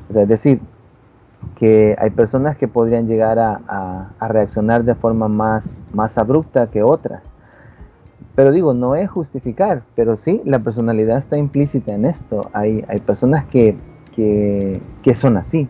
O 0.08 0.12
sea, 0.12 0.22
es 0.22 0.28
decir, 0.28 0.60
que 1.54 1.96
hay 1.98 2.10
personas 2.10 2.56
que 2.56 2.68
podrían 2.68 3.06
llegar 3.06 3.38
a, 3.38 4.10
reaccionar 4.20 4.84
de 4.84 4.94
forma 4.94 5.28
más, 5.28 5.82
más 5.92 6.18
abrupta 6.18 6.68
que 6.68 6.82
otras. 6.82 7.22
Pero 8.34 8.52
digo, 8.52 8.74
no 8.74 8.94
es 8.94 9.08
justificar, 9.08 9.82
pero 9.94 10.16
sí, 10.16 10.42
la 10.44 10.58
personalidad 10.58 11.18
está 11.18 11.38
implícita 11.38 11.94
en 11.94 12.04
esto. 12.04 12.50
Hay, 12.52 12.84
hay 12.88 12.98
personas 12.98 13.46
que, 13.46 13.76
que 14.14 15.14
son 15.14 15.36
así. 15.36 15.68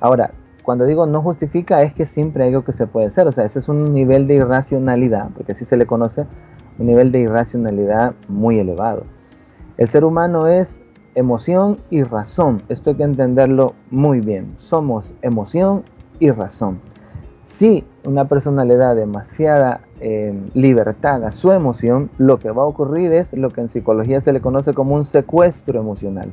Ahora, 0.00 0.30
cuando 0.66 0.84
digo 0.84 1.06
no 1.06 1.22
justifica 1.22 1.80
es 1.82 1.94
que 1.94 2.06
siempre 2.06 2.42
hay 2.42 2.50
algo 2.50 2.64
que 2.64 2.72
se 2.72 2.88
puede 2.88 3.06
hacer. 3.06 3.28
O 3.28 3.32
sea, 3.32 3.44
ese 3.44 3.60
es 3.60 3.68
un 3.68 3.94
nivel 3.94 4.26
de 4.26 4.34
irracionalidad, 4.34 5.28
porque 5.32 5.52
así 5.52 5.64
se 5.64 5.76
le 5.76 5.86
conoce, 5.86 6.26
un 6.80 6.86
nivel 6.86 7.12
de 7.12 7.20
irracionalidad 7.20 8.14
muy 8.26 8.58
elevado. 8.58 9.04
El 9.76 9.86
ser 9.86 10.04
humano 10.04 10.48
es 10.48 10.80
emoción 11.14 11.76
y 11.88 12.02
razón. 12.02 12.62
Esto 12.68 12.90
hay 12.90 12.96
que 12.96 13.04
entenderlo 13.04 13.74
muy 13.92 14.20
bien. 14.20 14.54
Somos 14.58 15.14
emoción 15.22 15.84
y 16.18 16.32
razón. 16.32 16.80
Si 17.44 17.84
una 18.04 18.26
personalidad 18.26 18.96
demasiada 18.96 19.82
eh, 20.00 20.34
libertad 20.54 21.22
a 21.22 21.30
su 21.30 21.52
emoción, 21.52 22.10
lo 22.18 22.40
que 22.40 22.50
va 22.50 22.64
a 22.64 22.66
ocurrir 22.66 23.12
es 23.12 23.32
lo 23.34 23.50
que 23.50 23.60
en 23.60 23.68
psicología 23.68 24.20
se 24.20 24.32
le 24.32 24.40
conoce 24.40 24.74
como 24.74 24.96
un 24.96 25.04
secuestro 25.04 25.78
emocional. 25.78 26.32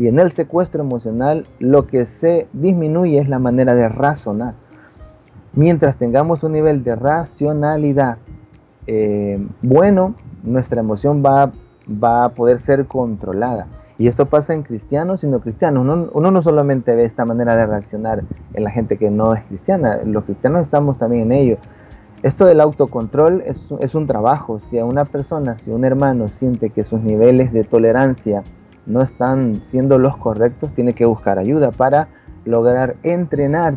Y 0.00 0.08
en 0.08 0.18
el 0.18 0.32
secuestro 0.32 0.82
emocional 0.82 1.46
lo 1.58 1.86
que 1.86 2.06
se 2.06 2.48
disminuye 2.54 3.18
es 3.18 3.28
la 3.28 3.38
manera 3.38 3.74
de 3.74 3.86
razonar. 3.90 4.54
Mientras 5.52 5.96
tengamos 5.96 6.42
un 6.42 6.52
nivel 6.52 6.82
de 6.82 6.96
racionalidad 6.96 8.16
eh, 8.86 9.38
bueno, 9.60 10.14
nuestra 10.42 10.80
emoción 10.80 11.22
va, 11.22 11.52
va 11.86 12.24
a 12.24 12.28
poder 12.30 12.60
ser 12.60 12.86
controlada. 12.86 13.66
Y 13.98 14.06
esto 14.06 14.24
pasa 14.24 14.54
en 14.54 14.62
cristianos 14.62 15.22
y 15.22 15.26
no 15.26 15.40
cristianos. 15.40 16.10
Uno, 16.14 16.30
no 16.30 16.42
solamente 16.42 16.94
ve 16.94 17.04
esta 17.04 17.26
manera 17.26 17.54
de 17.54 17.66
reaccionar 17.66 18.22
en 18.54 18.64
la 18.64 18.70
gente 18.70 18.96
que 18.96 19.10
no 19.10 19.34
es 19.34 19.44
cristiana, 19.44 20.00
los 20.02 20.24
cristianos 20.24 20.62
estamos 20.62 20.98
también 20.98 21.24
en 21.24 21.32
ello. 21.32 21.58
Esto 22.22 22.46
del 22.46 22.62
autocontrol 22.62 23.42
es, 23.44 23.66
es 23.80 23.94
un 23.94 24.06
trabajo. 24.06 24.60
Si 24.60 24.78
a 24.78 24.86
una 24.86 25.04
persona, 25.04 25.58
si 25.58 25.70
un 25.70 25.84
hermano 25.84 26.28
siente 26.28 26.70
que 26.70 26.84
sus 26.84 27.02
niveles 27.02 27.52
de 27.52 27.64
tolerancia 27.64 28.42
no 28.86 29.02
están 29.02 29.60
siendo 29.62 29.98
los 29.98 30.16
correctos, 30.16 30.72
tiene 30.74 30.92
que 30.92 31.04
buscar 31.04 31.38
ayuda 31.38 31.70
para 31.70 32.08
lograr 32.44 32.96
entrenar 33.02 33.74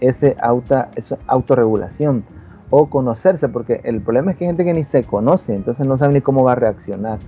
ese 0.00 0.36
auto, 0.40 0.86
esa 0.94 1.18
autorregulación 1.26 2.24
o 2.70 2.86
conocerse, 2.86 3.48
porque 3.48 3.80
el 3.84 4.00
problema 4.00 4.32
es 4.32 4.36
que 4.36 4.44
hay 4.44 4.48
gente 4.48 4.64
que 4.64 4.74
ni 4.74 4.84
se 4.84 5.04
conoce, 5.04 5.54
entonces 5.54 5.86
no 5.86 5.96
sabe 5.96 6.14
ni 6.14 6.20
cómo 6.20 6.44
va 6.44 6.52
a 6.52 6.56
reaccionar. 6.56 7.18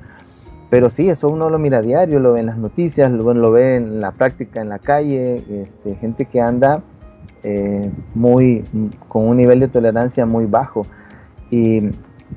Pero 0.71 0.91
sí, 0.91 1.09
eso 1.09 1.29
uno 1.29 1.49
lo 1.49 1.59
mira 1.59 1.79
a 1.79 1.83
diario, 1.83 2.19
lo 2.19 2.35
ve 2.35 2.41
en 2.41 2.47
las 2.47 2.59
noticias, 2.59 3.11
lo, 3.11 3.33
lo 3.33 3.51
ve 3.51 3.77
en 3.77 4.01
la 4.01 4.13
práctica, 4.13 4.61
en 4.61 4.69
la 4.69 4.79
calle, 4.79 5.43
este, 5.63 5.95
gente 5.95 6.27
que 6.27 6.41
anda 6.41 6.83
eh, 7.43 7.91
muy, 8.15 8.65
con 9.09 9.27
un 9.27 9.37
nivel 9.39 9.61
de 9.61 9.69
tolerancia 9.69 10.27
muy 10.27 10.45
bajo. 10.45 10.87
Y, 11.51 11.89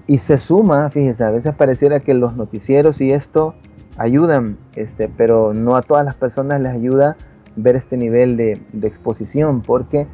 y, 0.07 0.19
se 0.19 0.37
suma, 0.37 0.89
fíjense, 0.89 1.25
a 1.25 1.31
veces 1.31 1.53
pareciera 1.55 1.99
que 1.99 2.13
los 2.13 2.37
noticieros 2.37 3.01
y 3.01 3.11
esto 3.11 3.55
ayudan, 3.97 4.57
este, 4.75 5.09
pero 5.09 5.53
no 5.53 5.75
a 5.75 5.81
todas 5.81 6.05
las 6.05 6.15
personas 6.15 6.61
les 6.61 6.73
ayuda 6.73 7.17
ver 7.55 7.75
este 7.75 7.97
nivel 7.97 8.37
de, 8.37 8.61
de 8.71 8.87
exposición, 8.87 9.61
porque 9.61 10.07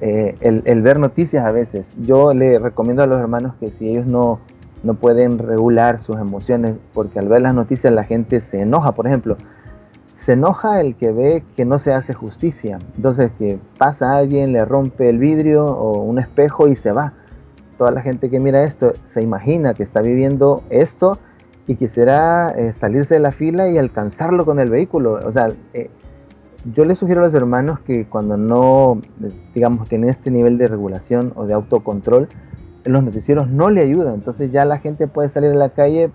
eh, 0.00 0.36
el, 0.40 0.62
el 0.64 0.82
ver 0.82 0.98
noticias 0.98 1.44
a 1.44 1.52
veces, 1.52 1.96
yo 2.00 2.32
le 2.34 2.58
recomiendo 2.58 3.02
a 3.02 3.06
los 3.06 3.18
hermanos 3.18 3.54
que 3.60 3.70
si 3.70 3.88
ellos 3.88 4.06
no 4.06 4.40
no 4.82 4.94
pueden 4.94 5.38
regular 5.38 6.00
sus 6.00 6.16
emociones 6.16 6.74
porque 6.94 7.18
al 7.18 7.28
ver 7.28 7.42
las 7.42 7.54
noticias 7.54 7.92
la 7.92 8.04
gente 8.04 8.40
se 8.40 8.62
enoja. 8.62 8.92
Por 8.92 9.06
ejemplo, 9.06 9.36
se 10.14 10.32
enoja 10.32 10.80
el 10.80 10.96
que 10.96 11.12
ve 11.12 11.44
que 11.56 11.64
no 11.64 11.78
se 11.78 11.92
hace 11.92 12.14
justicia. 12.14 12.78
Entonces, 12.96 13.30
que 13.38 13.58
pasa 13.78 14.16
alguien, 14.16 14.52
le 14.52 14.64
rompe 14.64 15.08
el 15.08 15.18
vidrio 15.18 15.66
o 15.66 16.02
un 16.02 16.18
espejo 16.18 16.68
y 16.68 16.76
se 16.76 16.92
va. 16.92 17.12
Toda 17.78 17.90
la 17.90 18.02
gente 18.02 18.28
que 18.30 18.40
mira 18.40 18.64
esto 18.64 18.92
se 19.04 19.22
imagina 19.22 19.74
que 19.74 19.82
está 19.82 20.02
viviendo 20.02 20.62
esto 20.70 21.18
y 21.70 21.76
quisiera 21.76 22.50
eh, 22.50 22.72
salirse 22.72 23.14
de 23.14 23.20
la 23.20 23.30
fila 23.30 23.68
y 23.68 23.78
alcanzarlo 23.78 24.44
con 24.44 24.58
el 24.58 24.70
vehículo. 24.70 25.20
O 25.24 25.30
sea, 25.30 25.52
eh, 25.72 25.88
yo 26.74 26.84
les 26.84 26.98
sugiero 26.98 27.20
a 27.20 27.26
los 27.26 27.34
hermanos 27.34 27.78
que 27.78 28.06
cuando 28.06 28.36
no, 28.36 29.00
digamos, 29.54 29.88
tienen 29.88 30.10
este 30.10 30.32
nivel 30.32 30.58
de 30.58 30.66
regulación 30.66 31.32
o 31.36 31.46
de 31.46 31.54
autocontrol, 31.54 32.26
los 32.84 33.04
noticieros 33.04 33.50
no 33.50 33.70
le 33.70 33.82
ayudan. 33.82 34.14
Entonces 34.14 34.50
ya 34.50 34.64
la 34.64 34.78
gente 34.78 35.06
puede 35.06 35.28
salir 35.28 35.52
a 35.52 35.54
la 35.54 35.68
calle 35.68 36.10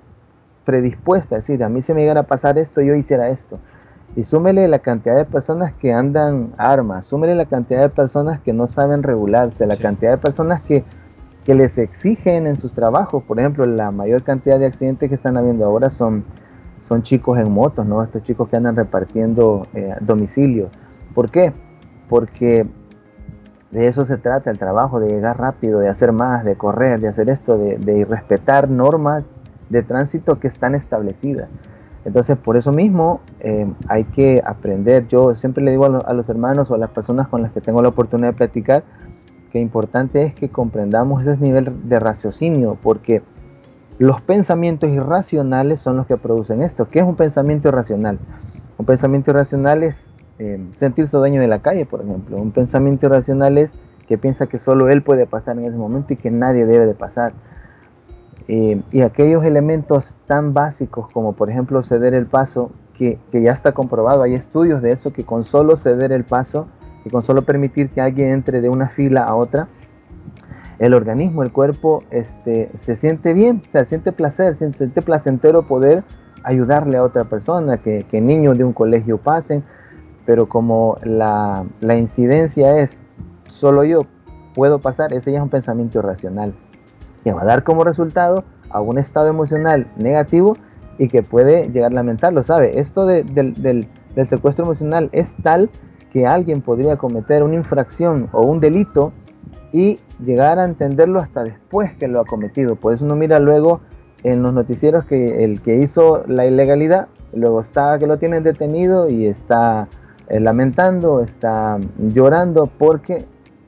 predispuesta, 0.65 1.35
a 1.35 1.37
decir, 1.37 1.63
a 1.63 1.69
mí 1.69 1.81
se 1.81 1.93
me 1.93 2.01
llegara 2.01 2.19
a 2.19 2.27
pasar 2.27 2.57
esto, 2.57 2.81
yo 2.81 2.93
hiciera 2.93 3.29
esto. 3.29 3.57
Y 4.17 4.25
súmele 4.25 4.67
la 4.67 4.79
cantidad 4.79 5.15
de 5.15 5.23
personas 5.23 5.71
que 5.71 5.93
andan 5.93 6.51
armas, 6.57 7.05
súmele 7.05 7.33
la 7.33 7.45
cantidad 7.45 7.79
de 7.79 7.89
personas 7.89 8.41
que 8.41 8.51
no 8.51 8.67
saben 8.67 9.03
regularse, 9.03 9.65
la 9.65 9.77
cantidad 9.77 10.11
de 10.11 10.17
personas 10.17 10.61
que, 10.63 10.83
que, 11.45 11.55
les 11.55 11.77
exigen 11.77 12.47
en 12.47 12.57
sus 12.57 12.73
trabajos. 12.73 13.23
Por 13.23 13.39
ejemplo, 13.39 13.65
la 13.65 13.91
mayor 13.91 14.23
cantidad 14.23 14.59
de 14.59 14.65
accidentes 14.65 15.09
que 15.09 15.15
están 15.15 15.37
habiendo 15.37 15.65
ahora 15.65 15.89
son, 15.89 16.23
son 16.81 17.03
chicos 17.03 17.37
en 17.37 17.51
motos, 17.51 17.85
¿no? 17.85 18.03
Estos 18.03 18.23
chicos 18.23 18.49
que 18.49 18.57
andan 18.57 18.75
repartiendo 18.75 19.67
eh, 19.73 19.95
domicilios. 20.01 20.69
¿Por 21.13 21.29
qué? 21.29 21.53
Porque 22.09 22.67
de 23.75 23.87
eso 23.87 24.05
se 24.05 24.17
trata 24.17 24.51
el 24.51 24.57
trabajo, 24.57 25.01
de 25.01 25.09
llegar 25.09 25.37
rápido, 25.37 25.79
de 25.79 25.89
hacer 25.89 26.13
más, 26.13 26.45
de 26.45 26.55
correr, 26.55 27.01
de 27.01 27.09
hacer 27.09 27.29
esto, 27.29 27.57
de, 27.57 28.05
respetar 28.09 28.69
normas 28.69 29.25
de 29.69 29.83
tránsito 29.83 30.39
que 30.39 30.47
están 30.47 30.75
establecidas. 30.75 31.49
Entonces, 32.05 32.37
por 32.37 32.55
eso 32.55 32.71
mismo 32.71 33.19
eh, 33.41 33.67
hay 33.89 34.05
que 34.05 34.41
aprender. 34.45 35.07
Yo 35.07 35.35
siempre 35.35 35.61
le 35.61 35.71
digo 35.71 35.85
a, 35.85 36.13
los 36.13 36.29
hermanos 36.29 36.71
o 36.71 36.75
a 36.75 36.77
las 36.77 36.91
personas 36.91 37.27
con 37.27 37.41
las 37.41 37.51
que 37.51 37.59
tengo 37.59 37.81
la 37.81 37.89
oportunidad 37.89 38.29
de 38.29 38.37
platicar 38.37 38.83
que 39.55 39.61
importante 39.61 40.21
es 40.21 40.33
que 40.35 40.49
comprendamos 40.49 41.25
ese 41.25 41.37
nivel 41.37 41.87
de 41.87 41.97
raciocinio, 41.97 42.77
porque 42.83 43.21
los 43.99 44.19
pensamientos 44.19 44.89
irracionales 44.89 45.79
son 45.79 45.95
los 45.95 46.07
que 46.07 46.17
producen 46.17 46.61
esto. 46.61 46.89
¿Qué 46.89 46.99
es 46.99 47.05
un 47.05 47.15
pensamiento 47.15 47.69
irracional? 47.69 48.19
Un 48.77 48.85
pensamiento 48.85 49.31
irracional 49.31 49.83
es 49.83 50.11
eh, 50.39 50.59
sentirse 50.75 51.15
dueño 51.15 51.39
de 51.39 51.47
la 51.47 51.59
calle, 51.59 51.85
por 51.85 52.01
ejemplo. 52.01 52.35
Un 52.35 52.51
pensamiento 52.51 53.05
irracional 53.05 53.57
es 53.57 53.71
que 54.09 54.17
piensa 54.17 54.47
que 54.47 54.59
solo 54.59 54.89
él 54.89 55.01
puede 55.01 55.25
pasar 55.25 55.57
en 55.57 55.63
ese 55.63 55.77
momento 55.77 56.11
y 56.11 56.17
que 56.17 56.31
nadie 56.31 56.65
debe 56.65 56.85
de 56.85 56.93
pasar. 56.93 57.31
Eh, 58.49 58.81
y 58.91 59.03
aquellos 59.03 59.45
elementos 59.45 60.17
tan 60.25 60.53
básicos 60.53 61.07
como 61.13 61.31
por 61.31 61.49
ejemplo 61.49 61.81
ceder 61.81 62.13
el 62.13 62.25
paso, 62.25 62.71
que, 62.97 63.19
que, 63.31 63.41
ya 63.41 63.53
está 63.53 63.71
comprobado, 63.71 64.21
hay 64.21 64.33
estudios 64.33 64.81
de 64.81 64.91
eso, 64.91 65.13
que 65.13 65.23
con 65.23 65.45
solo 65.45 65.77
ceder 65.77 66.11
el 66.11 66.25
paso 66.25 66.67
y 67.05 67.09
con 67.09 67.23
solo 67.23 67.43
permitir 67.43 67.89
que 67.89 68.01
alguien 68.01 68.31
entre 68.31 68.59
de 68.59 68.69
una 68.69 68.89
fila 68.89 69.23
a 69.23 69.35
otra, 69.35 69.67
el 70.79 70.93
organismo, 70.93 71.43
el 71.43 71.51
cuerpo, 71.51 72.03
este, 72.09 72.69
se 72.77 72.97
siente 72.97 73.33
bien, 73.33 73.61
se 73.67 73.85
siente 73.85 74.11
placer, 74.11 74.55
se 74.57 74.71
siente 74.73 75.01
placentero 75.01 75.67
poder 75.67 76.03
ayudarle 76.43 76.97
a 76.97 77.03
otra 77.03 77.23
persona, 77.23 77.77
que, 77.77 78.05
que 78.09 78.19
niños 78.19 78.57
de 78.57 78.63
un 78.63 78.73
colegio 78.73 79.17
pasen, 79.17 79.63
pero 80.25 80.49
como 80.49 80.97
la, 81.03 81.65
incidencia 81.81 82.79
es 82.79 83.01
solo 83.47 83.83
yo 83.83 84.01
puedo 84.53 84.79
pasar, 84.79 85.13
ese 85.13 85.31
ya 85.31 85.37
es 85.37 85.43
un 85.43 85.49
pensamiento 85.49 85.99
irracional, 85.99 86.53
que 87.23 87.31
va 87.31 87.43
a 87.43 87.45
dar 87.45 87.63
como 87.63 87.83
resultado 87.83 88.43
a 88.69 88.81
un 88.81 88.97
estado 88.97 89.27
emocional 89.27 89.87
negativo 89.97 90.57
y 90.97 91.07
que 91.07 91.23
puede 91.23 91.69
llegar 91.69 91.91
a 91.91 91.95
lamentarlo, 91.95 92.43
¿sabe? 92.43 92.79
Esto 92.79 93.05
del, 93.05 93.25
del, 93.33 93.87
secuestro 94.25 94.65
emocional 94.65 95.09
es 95.11 95.35
tal 95.43 95.69
que 96.15 96.25
alguien 96.25 96.61
podría 96.61 96.95
cometer 96.95 97.43
una 97.43 97.55
infracción 97.55 98.29
o 98.31 98.43
un 98.43 98.61
delito 98.61 99.11
y 99.73 99.99
llegar 100.23 100.59
a 100.59 100.63
entenderlo 100.63 101.19
hasta 101.19 101.43
después 101.43 101.93
que 101.95 102.07
lo 102.07 102.21
ha 102.21 102.25
cometido. 102.25 102.77
Por 102.77 102.93
eso 102.93 103.03
uno 103.03 103.17
mira 103.17 103.37
luego 103.41 103.81
en 104.23 104.41
los 104.41 104.53
noticieros 104.53 105.03
que 105.03 105.43
el 105.43 105.59
que 105.59 105.75
hizo 105.75 106.23
la 106.25 106.45
ilegalidad, 106.45 107.09
luego 107.33 107.59
está 107.59 107.99
que 107.99 108.07
lo 108.07 108.17
tienen 108.17 108.43
detenido 108.43 109.09
y 109.09 109.25
está 109.25 109.89
eh, 110.29 110.39
lamentando, 110.39 111.19
está 111.19 111.79
llorando 111.97 112.67
porque 112.67 113.25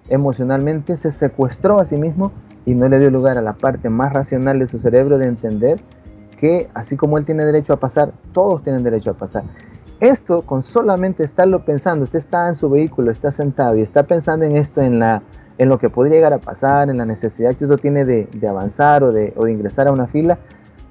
emocionalmente 0.08 0.96
se 0.96 1.12
secuestró 1.12 1.82
a 1.82 1.86
sí 1.86 1.98
mismo 1.98 2.32
y 2.66 2.76
no 2.76 2.88
le 2.88 2.98
dio 2.98 3.12
lugar 3.12 3.38
a 3.38 3.42
la 3.42 3.58
parte 3.58 3.90
más 3.90 4.14
racional 4.14 4.58
de 4.60 4.70
su 4.70 4.80
cerebro 4.80 5.18
de 5.18 5.28
entender 5.28 5.82
que 6.40 6.70
así 6.74 6.96
como 6.96 7.18
él 7.18 7.26
tiene 7.26 7.44
derecho 7.44 7.74
a 7.74 7.78
pasar, 7.78 8.14
todos 8.32 8.64
tienen 8.64 8.84
derecho 8.84 9.12
a 9.12 9.16
pasar. 9.16 9.44
Esto 10.00 10.44
con 10.44 10.62
solamente 10.62 11.24
estarlo 11.24 11.66
pensando, 11.66 12.04
usted 12.04 12.20
está 12.20 12.48
en 12.50 12.56
su 12.56 12.70
vehículo, 12.70 13.10
está 13.10 13.32
sentado 13.32 13.76
y 13.78 13.82
está 13.82 14.04
pensando 14.04 14.46
en 14.46 14.56
esto, 14.56 14.82
en, 14.82 15.00
la, 15.00 15.24
en 15.58 15.70
lo 15.70 15.80
que 15.80 15.90
podría 15.90 16.18
llegar 16.18 16.34
a 16.34 16.38
pasar, 16.38 16.92
en 16.92 16.98
la 16.98 17.06
necesidad 17.06 17.56
que 17.56 17.66
usted 17.66 17.78
tiene 17.78 18.06
de, 18.06 18.26
de 18.32 18.48
avanzar 18.48 19.04
o 19.04 19.12
de, 19.12 19.34
o 19.36 19.46
de 19.46 19.54
ingresar 19.54 19.88
a 19.88 19.92
una 19.92 20.06
fila, 20.06 20.38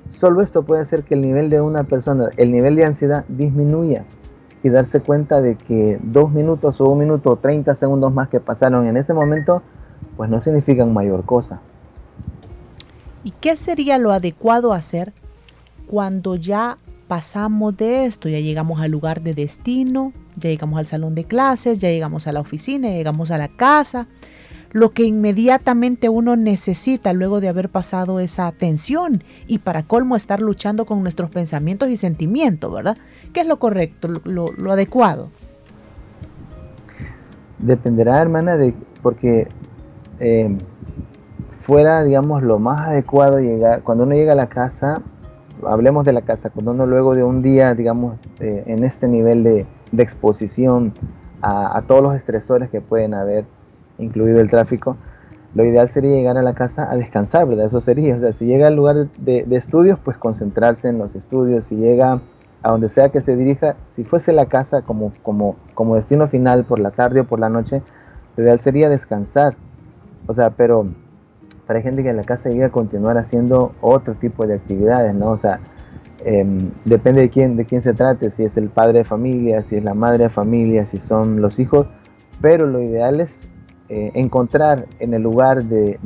solo 0.08 0.42
esto 0.42 0.64
puede 0.64 0.82
hacer 0.82 1.04
que 1.04 1.14
el 1.14 1.22
nivel 1.22 1.50
de 1.50 1.60
una 1.60 1.84
persona, 1.84 2.30
el 2.36 2.50
nivel 2.50 2.74
de 2.74 2.84
ansiedad 2.84 3.24
disminuya 3.28 4.04
y 4.64 4.70
darse 4.70 5.00
cuenta 5.00 5.40
de 5.40 5.54
que 5.54 6.00
dos 6.02 6.32
minutos 6.32 6.80
o 6.80 6.88
un 6.88 6.98
minuto 6.98 7.30
o 7.30 7.36
30 7.36 7.76
segundos 7.76 8.12
más 8.12 8.26
que 8.26 8.40
pasaron 8.40 8.88
en 8.88 8.96
ese 8.96 9.14
momento, 9.14 9.62
pues 10.16 10.28
no 10.28 10.40
significan 10.40 10.92
mayor 10.92 11.24
cosa. 11.24 11.60
¿Y 13.22 13.30
qué 13.30 13.54
sería 13.54 13.98
lo 13.98 14.10
adecuado 14.10 14.72
hacer 14.72 15.12
cuando 15.86 16.34
ya 16.34 16.78
pasamos 17.06 17.76
de 17.76 18.06
esto, 18.06 18.28
ya 18.28 18.40
llegamos 18.40 18.80
al 18.80 18.90
lugar 18.90 19.22
de 19.22 19.34
destino, 19.34 20.12
ya 20.36 20.50
llegamos 20.50 20.78
al 20.78 20.86
salón 20.86 21.14
de 21.14 21.24
clases, 21.24 21.78
ya 21.78 21.88
llegamos 21.88 22.26
a 22.26 22.32
la 22.32 22.40
oficina, 22.40 22.88
ya 22.88 22.96
llegamos 22.96 23.30
a 23.30 23.38
la 23.38 23.48
casa, 23.48 24.06
lo 24.72 24.90
que 24.90 25.04
inmediatamente 25.04 26.08
uno 26.08 26.36
necesita 26.36 27.12
luego 27.12 27.40
de 27.40 27.48
haber 27.48 27.68
pasado 27.68 28.20
esa 28.20 28.50
tensión 28.52 29.22
y 29.46 29.58
para 29.58 29.84
colmo 29.84 30.16
estar 30.16 30.42
luchando 30.42 30.84
con 30.84 31.02
nuestros 31.02 31.30
pensamientos 31.30 31.88
y 31.88 31.96
sentimientos, 31.96 32.72
¿verdad? 32.72 32.96
¿Qué 33.32 33.40
es 33.40 33.46
lo 33.46 33.58
correcto, 33.58 34.08
lo, 34.24 34.72
adecuado? 34.72 35.30
Dependerá, 37.58 38.20
hermana, 38.20 38.56
de 38.56 38.74
porque 39.02 39.48
eh, 40.20 40.56
fuera, 41.60 42.02
digamos, 42.02 42.42
lo 42.42 42.58
más 42.58 42.88
adecuado 42.88 43.40
llegar, 43.40 43.82
cuando 43.82 44.04
uno 44.04 44.14
llega 44.14 44.32
a 44.32 44.36
la 44.36 44.48
casa, 44.48 45.00
hablemos 45.64 46.04
de 46.04 46.12
la 46.12 46.22
casa, 46.22 46.50
uno 46.54 46.86
luego 46.86 47.14
de 47.14 47.24
un 47.24 47.42
día, 47.42 47.74
digamos, 47.74 48.16
en 48.40 48.84
este 48.84 49.08
nivel 49.08 49.44
de, 49.44 49.66
exposición 49.98 50.92
a, 51.42 51.82
todos 51.86 52.02
los 52.02 52.14
estresores 52.14 52.70
que 52.70 52.80
pueden 52.80 53.14
haber, 53.14 53.44
incluido 53.98 54.40
el 54.40 54.50
tráfico, 54.50 54.96
lo 55.54 55.64
ideal 55.64 55.88
sería 55.88 56.10
llegar 56.10 56.36
a 56.36 56.42
la 56.42 56.54
casa 56.54 56.90
a 56.90 56.96
descansar, 56.96 57.46
¿verdad? 57.46 57.66
Eso 57.66 57.80
sería, 57.80 58.14
o 58.14 58.18
sea, 58.18 58.32
si 58.32 58.44
llega 58.44 58.66
al 58.66 58.76
lugar 58.76 59.08
de, 59.16 59.46
estudios, 59.52 59.98
pues 59.98 60.18
concentrarse 60.18 60.88
en 60.88 60.98
los 60.98 61.14
estudios, 61.14 61.66
si 61.66 61.76
llega 61.76 62.20
a 62.62 62.70
donde 62.70 62.90
sea 62.90 63.10
que 63.10 63.22
se 63.22 63.36
dirija, 63.36 63.76
si 63.84 64.04
fuese 64.04 64.32
la 64.32 64.46
casa 64.46 64.82
como, 64.82 65.12
como, 65.22 65.56
como 65.74 65.96
destino 65.96 66.28
final 66.28 66.64
por 66.64 66.78
la 66.78 66.90
tarde 66.90 67.20
o 67.20 67.24
por 67.24 67.40
la 67.40 67.48
noche, 67.48 67.82
lo 68.36 68.42
ideal 68.42 68.60
sería 68.60 68.90
descansar, 68.90 69.54
o 70.26 70.34
sea, 70.34 70.50
pero 70.50 70.88
para 71.66 71.80
gente 71.80 72.02
que 72.02 72.10
en 72.10 72.16
la 72.16 72.24
casa 72.24 72.48
llega 72.48 72.66
a 72.66 72.70
continuar 72.70 73.18
haciendo 73.18 73.72
otro 73.80 74.14
tipo 74.14 74.46
de 74.46 74.54
actividades, 74.54 75.14
¿no? 75.14 75.30
O 75.30 75.38
sea, 75.38 75.60
em, 76.24 76.70
depende 76.84 77.22
de 77.22 77.30
quién, 77.30 77.56
de 77.56 77.64
quién 77.64 77.82
se 77.82 77.92
trate, 77.92 78.30
si 78.30 78.44
es 78.44 78.56
el 78.56 78.68
padre 78.68 78.98
de 78.98 79.04
familia, 79.04 79.62
si 79.62 79.76
es 79.76 79.84
la 79.84 79.94
madre 79.94 80.24
de 80.24 80.30
familia, 80.30 80.86
si 80.86 80.98
son 80.98 81.40
los 81.40 81.58
hijos, 81.58 81.88
pero 82.40 82.66
lo 82.66 82.80
ideal 82.80 83.20
es 83.20 83.48
eh, 83.88 84.10
encontrar 84.14 84.86
en 84.98 85.14
el 85.14 85.22
lugar 85.22 85.64
de, 85.64 85.98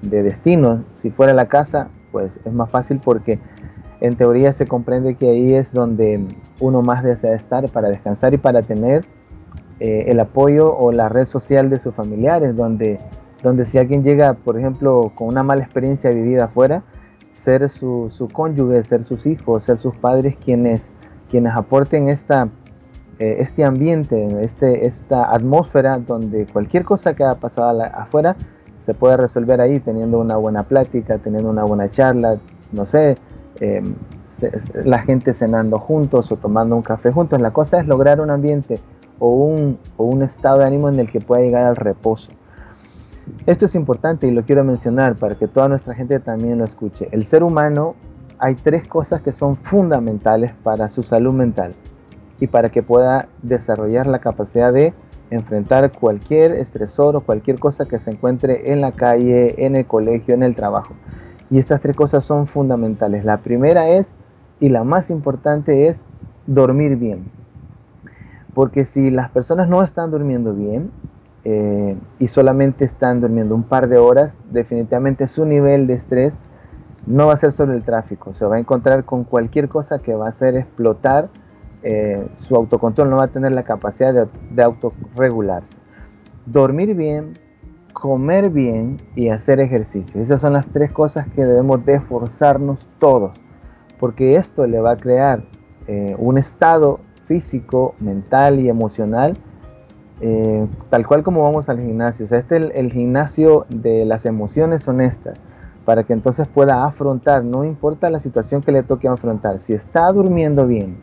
destino, 0.00 0.84
si 0.94 1.10
fuera 1.10 1.34
la 1.34 1.48
casa, 1.48 1.88
pues 2.12 2.40
es 2.44 2.52
más 2.52 2.70
fácil 2.70 2.98
porque 3.02 3.38
en 4.00 4.16
teoría 4.16 4.54
se 4.54 4.66
comprende 4.66 5.16
que 5.16 5.28
ahí 5.28 5.52
es 5.52 5.74
donde 5.74 6.24
uno 6.60 6.80
más 6.80 7.04
desea 7.04 7.34
estar 7.34 7.68
para 7.68 7.90
descansar 7.90 8.32
y 8.32 8.38
para 8.38 8.62
tener 8.62 9.04
eh, 9.80 10.06
el 10.08 10.18
apoyo 10.18 10.74
o 10.74 10.92
la 10.92 11.10
red 11.10 11.26
social 11.26 11.68
de 11.68 11.78
sus 11.78 11.94
familiares, 11.94 12.56
donde, 12.56 12.98
donde 13.42 13.64
si 13.64 13.78
alguien 13.78 14.02
llega, 14.02 14.34
por 14.34 14.58
ejemplo, 14.58 15.12
con 15.14 15.28
una 15.28 15.42
mala 15.42 15.62
experiencia 15.62 16.10
vivida 16.10 16.44
afuera, 16.44 16.82
ser 17.32 17.68
su, 17.68 18.10
cónyuge, 18.32 18.82
ser 18.84 19.04
sus 19.04 19.26
hijos, 19.26 19.64
ser 19.64 19.78
sus 19.78 19.96
padres 19.96 20.36
quienes, 20.36 20.92
quienes 21.30 21.54
aporten 21.54 22.08
esta 22.08 22.48
eh, 23.20 23.36
este 23.42 23.64
ambiente, 23.64 24.28
este, 24.40 24.86
esta 24.86 25.34
atmósfera 25.34 25.98
donde 25.98 26.46
cualquier 26.46 26.84
cosa 26.84 27.14
que 27.14 27.22
haya 27.22 27.34
pasado 27.34 27.82
afuera 27.92 28.34
se 28.78 28.94
puede 28.94 29.18
resolver 29.18 29.60
ahí 29.60 29.78
teniendo 29.78 30.18
una 30.18 30.36
buena 30.36 30.62
plática, 30.62 31.18
teniendo 31.18 31.50
una 31.50 31.64
buena 31.64 31.90
charla, 31.90 32.38
no 32.72 32.86
sé, 32.86 33.16
em, 33.60 33.94
la 34.84 35.00
gente 35.00 35.34
cenando 35.34 35.78
juntos 35.78 36.32
o 36.32 36.36
tomando 36.36 36.74
un 36.74 36.80
café 36.80 37.12
juntos. 37.12 37.42
La 37.42 37.50
cosa 37.50 37.78
es 37.80 37.86
lograr 37.86 38.22
un 38.22 38.30
ambiente 38.30 38.80
o 39.18 39.34
un, 39.34 39.78
o 39.98 40.04
un 40.04 40.22
estado 40.22 40.60
de 40.60 40.64
ánimo 40.64 40.88
en 40.88 40.98
el 40.98 41.10
que 41.10 41.20
pueda 41.20 41.42
llegar 41.42 41.64
al 41.64 41.76
reposo. 41.76 42.32
Esto 43.46 43.64
es 43.64 43.74
importante 43.74 44.26
y 44.26 44.30
lo 44.30 44.44
quiero 44.44 44.64
mencionar 44.64 45.16
para 45.16 45.34
que 45.34 45.48
toda 45.48 45.68
nuestra 45.68 45.94
gente 45.94 46.20
también 46.20 46.58
lo 46.58 46.64
escuche. 46.64 47.08
El 47.10 47.26
ser 47.26 47.42
humano 47.42 47.94
hay 48.38 48.54
tres 48.54 48.86
cosas 48.86 49.20
que 49.20 49.32
son 49.32 49.56
fundamentales 49.56 50.52
para 50.62 50.88
su 50.88 51.02
salud 51.02 51.32
mental 51.32 51.74
y 52.38 52.46
para 52.46 52.70
que 52.70 52.82
pueda 52.82 53.28
desarrollar 53.42 54.06
la 54.06 54.20
capacidad 54.20 54.72
de 54.72 54.94
enfrentar 55.30 55.92
cualquier 55.92 56.52
estresor 56.52 57.16
o 57.16 57.20
cualquier 57.20 57.58
cosa 57.58 57.86
que 57.86 57.98
se 57.98 58.10
encuentre 58.10 58.72
en 58.72 58.80
la 58.80 58.92
calle, 58.92 59.64
en 59.64 59.76
el 59.76 59.86
colegio, 59.86 60.34
en 60.34 60.42
el 60.42 60.54
trabajo. 60.54 60.94
Y 61.50 61.58
estas 61.58 61.80
tres 61.80 61.96
cosas 61.96 62.24
son 62.24 62.46
fundamentales. 62.46 63.24
La 63.24 63.38
primera 63.38 63.88
es, 63.90 64.14
y 64.58 64.68
la 64.68 64.84
más 64.84 65.10
importante 65.10 65.86
es, 65.86 66.02
dormir 66.46 66.96
bien. 66.96 67.28
Porque 68.54 68.84
si 68.84 69.10
las 69.10 69.30
personas 69.30 69.68
no 69.68 69.82
están 69.82 70.10
durmiendo 70.10 70.54
bien 70.54 70.90
eh, 71.44 71.96
y 72.18 72.28
solamente 72.28 72.84
están 72.84 73.20
durmiendo 73.20 73.54
un 73.54 73.62
par 73.62 73.88
de 73.88 73.98
horas, 73.98 74.40
definitivamente 74.50 75.26
su 75.26 75.44
nivel 75.44 75.86
de 75.86 75.94
estrés 75.94 76.34
no 77.06 77.26
va 77.26 77.34
a 77.34 77.36
ser 77.36 77.52
solo 77.52 77.72
el 77.72 77.82
tráfico, 77.82 78.34
se 78.34 78.44
va 78.44 78.56
a 78.56 78.58
encontrar 78.58 79.04
con 79.04 79.24
cualquier 79.24 79.68
cosa 79.68 80.00
que 80.00 80.14
va 80.14 80.26
a 80.26 80.28
hacer 80.30 80.56
explotar 80.56 81.30
eh, 81.82 82.28
su 82.36 82.56
autocontrol 82.56 83.08
no 83.08 83.16
va 83.16 83.24
a 83.24 83.28
tener 83.28 83.52
la 83.52 83.62
capacidad 83.62 84.12
de, 84.12 84.28
de 84.50 84.62
autorregularse. 84.62 85.78
Dormir 86.44 86.94
bien, 86.94 87.32
comer 87.92 88.50
bien 88.50 88.98
y 89.14 89.28
hacer 89.28 89.60
ejercicio. 89.60 90.20
Esas 90.20 90.40
son 90.40 90.52
las 90.52 90.68
tres 90.68 90.92
cosas 90.92 91.26
que 91.28 91.44
debemos 91.44 91.84
de 91.86 91.94
esforzarnos 91.94 92.86
todos, 92.98 93.32
porque 93.98 94.36
esto 94.36 94.66
le 94.66 94.80
va 94.80 94.92
a 94.92 94.96
crear 94.96 95.44
eh, 95.86 96.14
un 96.18 96.36
estado 96.36 97.00
físico, 97.26 97.94
mental 97.98 98.60
y 98.60 98.68
emocional, 98.68 99.36
eh, 100.20 100.66
tal 100.90 101.06
cual 101.06 101.22
como 101.22 101.42
vamos 101.42 101.68
al 101.68 101.80
gimnasio. 101.80 102.24
O 102.24 102.28
sea, 102.28 102.38
este 102.38 102.56
es 102.56 102.70
el, 102.74 102.92
gimnasio 102.92 103.66
de 103.68 104.04
las 104.04 104.26
emociones 104.26 104.86
honestas, 104.86 105.38
para 105.84 106.04
que 106.04 106.12
entonces 106.12 106.46
pueda 106.46 106.84
afrontar, 106.84 107.44
no 107.44 107.64
importa 107.64 108.10
la 108.10 108.20
situación 108.20 108.62
que 108.62 108.72
le 108.72 108.82
toque 108.82 109.08
afrontar, 109.08 109.60
si 109.60 109.72
está 109.72 110.12
durmiendo 110.12 110.66
bien, 110.66 110.98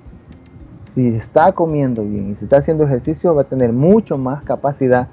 si 0.86 1.08
está 1.08 1.52
comiendo 1.52 2.04
bien 2.04 2.32
y 2.32 2.36
si 2.36 2.46
está 2.46 2.58
haciendo 2.58 2.84
ejercicio, 2.84 3.34
va 3.34 3.42
a 3.42 3.46
tener 3.46 3.74
mucho 3.74 4.18
más 4.18 4.44
capacidad 4.44 5.08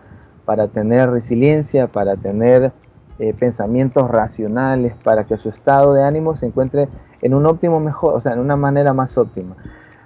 para 0.44 0.68
tener 0.68 1.10
resiliencia, 1.10 1.88
para 1.88 2.16
tener 2.16 2.72
eh, 3.18 3.32
pensamientos 3.32 4.10
racionales, 4.10 4.94
para 5.02 5.24
que 5.24 5.36
su 5.36 5.48
estado 5.48 5.94
de 5.94 6.04
ánimo 6.04 6.36
se 6.36 6.46
encuentre 6.46 6.88
en 7.22 7.32
un 7.32 7.46
óptimo 7.46 7.80
mejor, 7.80 8.14
o 8.14 8.20
sea, 8.20 8.32
en 8.32 8.40
una 8.40 8.56
manera 8.56 8.92
más 8.92 9.16
óptima. 9.16 9.56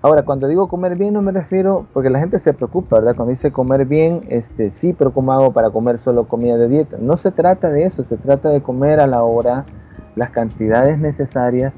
Ahora, 0.00 0.22
cuando 0.22 0.46
digo 0.46 0.68
comer 0.68 0.96
bien 0.96 1.14
no 1.14 1.22
me 1.22 1.32
refiero, 1.32 1.86
porque 1.92 2.10
la 2.10 2.20
gente 2.20 2.38
se 2.38 2.52
preocupa, 2.52 2.96
¿verdad? 2.96 3.16
Cuando 3.16 3.30
dice 3.30 3.50
comer 3.50 3.84
bien, 3.84 4.22
este, 4.28 4.70
sí, 4.72 4.92
pero 4.92 5.12
¿cómo 5.12 5.32
hago 5.32 5.52
para 5.52 5.70
comer 5.70 5.98
solo 5.98 6.28
comida 6.28 6.56
de 6.56 6.68
dieta? 6.68 6.96
No 7.00 7.16
se 7.16 7.32
trata 7.32 7.70
de 7.70 7.84
eso, 7.84 8.04
se 8.04 8.16
trata 8.16 8.50
de 8.50 8.62
comer 8.62 9.00
a 9.00 9.06
la 9.06 9.24
hora, 9.24 9.64
las 10.14 10.30
cantidades 10.30 10.98
necesarias, 10.98 11.72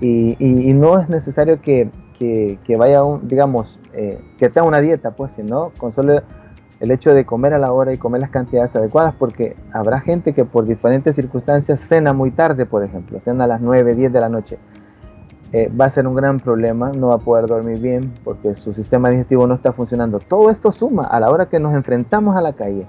y, 0.00 0.36
no 0.72 0.98
es 0.98 1.10
necesario 1.10 1.60
que 1.60 1.90
que, 2.20 2.76
vaya, 2.76 3.02
un, 3.02 3.26
digamos, 3.26 3.78
eh, 3.94 4.20
que 4.38 4.50
tenga 4.50 4.66
una 4.66 4.80
dieta, 4.80 5.12
pues, 5.12 5.32
sino 5.32 5.72
con 5.78 5.92
solo 5.92 6.20
el 6.78 6.90
hecho 6.90 7.14
de 7.14 7.24
comer 7.24 7.54
a 7.54 7.58
la 7.58 7.72
hora 7.72 7.92
y 7.94 7.98
comer 7.98 8.20
las 8.20 8.30
cantidades 8.30 8.76
adecuadas, 8.76 9.14
porque 9.18 9.56
habrá 9.72 10.00
gente 10.00 10.34
que 10.34 10.44
por 10.44 10.66
diferentes 10.66 11.16
circunstancias 11.16 11.80
cena 11.80 12.12
muy 12.12 12.30
tarde, 12.30 12.66
por 12.66 12.84
ejemplo, 12.84 13.20
cena 13.20 13.44
a 13.44 13.46
las 13.46 13.60
9, 13.62 13.94
10 13.94 14.12
de 14.12 14.20
la 14.20 14.28
noche. 14.28 14.58
Eh, 15.52 15.68
va 15.68 15.86
a 15.86 15.90
ser 15.90 16.06
un 16.06 16.14
gran 16.14 16.38
problema, 16.38 16.92
no 16.92 17.08
va 17.08 17.16
a 17.16 17.18
poder 17.18 17.46
dormir 17.46 17.80
bien 17.80 18.12
porque 18.22 18.54
su 18.54 18.72
sistema 18.72 19.10
digestivo 19.10 19.48
no 19.48 19.54
está 19.54 19.72
funcionando. 19.72 20.20
Todo 20.20 20.48
esto 20.48 20.70
suma 20.70 21.04
a 21.04 21.18
la 21.18 21.28
hora 21.30 21.48
que 21.48 21.58
nos 21.58 21.74
enfrentamos 21.74 22.36
a 22.36 22.40
la 22.40 22.52
calle 22.52 22.86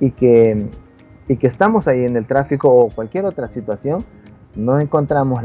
y 0.00 0.10
que, 0.12 0.70
y 1.28 1.36
que 1.36 1.46
estamos 1.46 1.88
ahí 1.88 2.04
en 2.04 2.16
el 2.16 2.26
tráfico 2.26 2.70
o 2.70 2.88
cualquier 2.88 3.26
otra 3.26 3.48
situación, 3.48 4.04
no 4.56 4.80
encontramos 4.80 5.42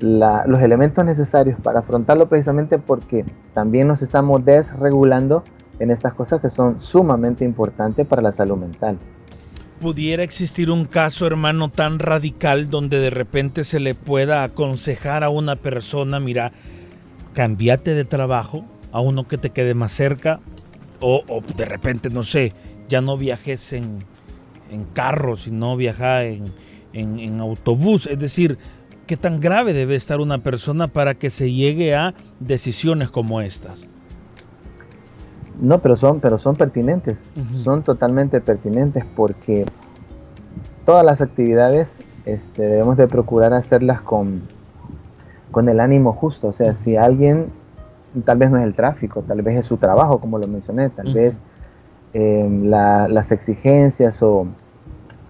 los 0.00 0.62
elementos 0.62 1.04
necesarios 1.04 1.58
para 1.60 1.80
afrontarlo 1.80 2.28
precisamente 2.28 2.78
porque 2.78 3.24
también 3.54 3.88
nos 3.88 4.02
estamos 4.02 4.44
desregulando 4.44 5.44
en 5.78 5.90
estas 5.90 6.12
cosas 6.12 6.40
que 6.40 6.50
son 6.50 6.80
sumamente 6.82 7.44
importantes 7.44 8.06
para 8.06 8.20
la 8.20 8.32
salud 8.32 8.58
mental. 8.58 8.98
¿Pudiera 9.80 10.22
existir 10.22 10.70
un 10.70 10.86
caso, 10.86 11.26
hermano, 11.26 11.68
tan 11.68 11.98
radical 11.98 12.68
donde 12.68 12.98
de 12.98 13.10
repente 13.10 13.64
se 13.64 13.78
le 13.78 13.94
pueda 13.94 14.42
aconsejar 14.42 15.22
a 15.22 15.28
una 15.28 15.56
persona, 15.56 16.18
mira, 16.18 16.52
cambiate 17.32 17.94
de 17.94 18.04
trabajo 18.04 18.64
a 18.90 19.00
uno 19.00 19.28
que 19.28 19.38
te 19.38 19.50
quede 19.50 19.74
más 19.74 19.92
cerca 19.92 20.40
o, 21.00 21.22
de 21.56 21.64
repente, 21.64 22.10
no 22.10 22.24
sé, 22.24 22.52
ya 22.88 23.00
no 23.00 23.16
viajes 23.16 23.72
en, 23.72 24.04
carro, 24.92 25.36
sino 25.36 25.76
viaja 25.76 26.24
en, 26.24 26.52
en 26.92 27.40
autobús? 27.40 28.06
Es 28.06 28.18
decir, 28.18 28.58
¿Qué 29.08 29.16
tan 29.16 29.40
grave 29.40 29.72
debe 29.72 29.96
estar 29.96 30.20
una 30.20 30.42
persona 30.42 30.88
para 30.88 31.14
que 31.14 31.30
se 31.30 31.50
llegue 31.50 31.94
a 31.94 32.12
decisiones 32.40 33.10
como 33.10 33.40
estas? 33.40 33.88
No, 35.60 35.80
pero 35.80 35.96
son, 35.96 36.20
pero 36.20 36.38
son 36.38 36.54
pertinentes, 36.54 37.18
son 37.54 37.82
totalmente 37.82 38.40
pertinentes 38.40 39.04
porque 39.16 39.66
todas 40.84 41.04
las 41.04 41.20
actividades 41.20 41.98
este, 42.24 42.62
debemos 42.62 42.96
de 42.96 43.08
procurar 43.08 43.52
hacerlas 43.52 44.00
con, 44.00 44.42
con 45.50 45.68
el 45.68 45.80
ánimo 45.80 46.12
justo. 46.12 46.48
O 46.48 46.52
sea, 46.52 46.74
si 46.76 46.96
alguien, 46.96 47.46
tal 48.24 48.38
vez 48.38 48.50
no 48.50 48.58
es 48.58 48.64
el 48.64 48.74
tráfico, 48.74 49.22
tal 49.22 49.42
vez 49.42 49.58
es 49.58 49.66
su 49.66 49.78
trabajo, 49.78 50.20
como 50.20 50.38
lo 50.38 50.46
mencioné, 50.46 50.90
tal 50.90 51.12
vez 51.12 51.40
em, 52.12 52.66
las 52.66 53.32
exigencias 53.32 54.22
o, 54.22 54.46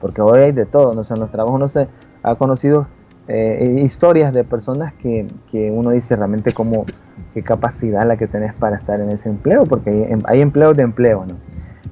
porque 0.01 0.21
hoy 0.21 0.41
hay 0.41 0.53
de 0.53 0.67
todo, 0.67 0.93
¿no? 0.93 1.05
son 1.05 1.21
los 1.21 1.31
trabajos 1.31 1.59
no 1.59 1.69
se 1.69 1.89
ha 2.23 2.35
conocido 2.35 2.87
eh, 3.29 3.81
historias 3.83 4.33
de 4.33 4.43
personas 4.43 4.95
que, 4.95 5.27
que, 5.51 5.71
uno 5.71 5.91
dice 5.91 6.17
realmente 6.17 6.53
como 6.53 6.87
qué 7.35 7.43
capacidad 7.43 8.07
la 8.07 8.17
que 8.17 8.27
tenés 8.27 8.55
para 8.55 8.77
estar 8.77 9.01
en 9.01 9.11
ese 9.11 9.29
empleo, 9.29 9.65
porque 9.65 9.91
hay, 9.91 10.13
em, 10.13 10.23
hay 10.25 10.41
empleos 10.41 10.77
de 10.77 10.83
empleo, 10.83 11.27
¿no? 11.27 11.35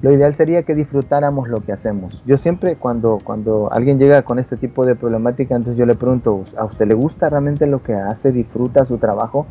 Lo 0.01 0.11
ideal 0.11 0.35
sería 0.35 0.63
que 0.63 0.75
disfrutáramos 0.75 1.47
lo 1.47 1.61
que 1.61 1.71
hacemos. 1.71 2.23
Yo 2.25 2.37
siempre 2.37 2.75
cuando, 2.75 3.19
cuando 3.23 3.69
alguien 3.71 3.97
llega 3.97 4.21
con 4.21 4.37
este 4.37 4.55
tipo 4.55 4.85
de 4.85 4.95
problemática, 4.95 5.55
entonces 5.55 5.77
yo 5.77 5.87
le 5.87 5.95
pregunto, 5.95 6.43
¿a 6.55 6.65
usted 6.65 6.87
le 6.87 6.93
gusta 6.93 7.29
realmente 7.29 7.65
lo 7.65 7.81
que 7.81 7.93
hace? 7.93 8.31
¿Disfruta 8.31 8.85
su 8.85 8.97
trabajo? 8.97 9.47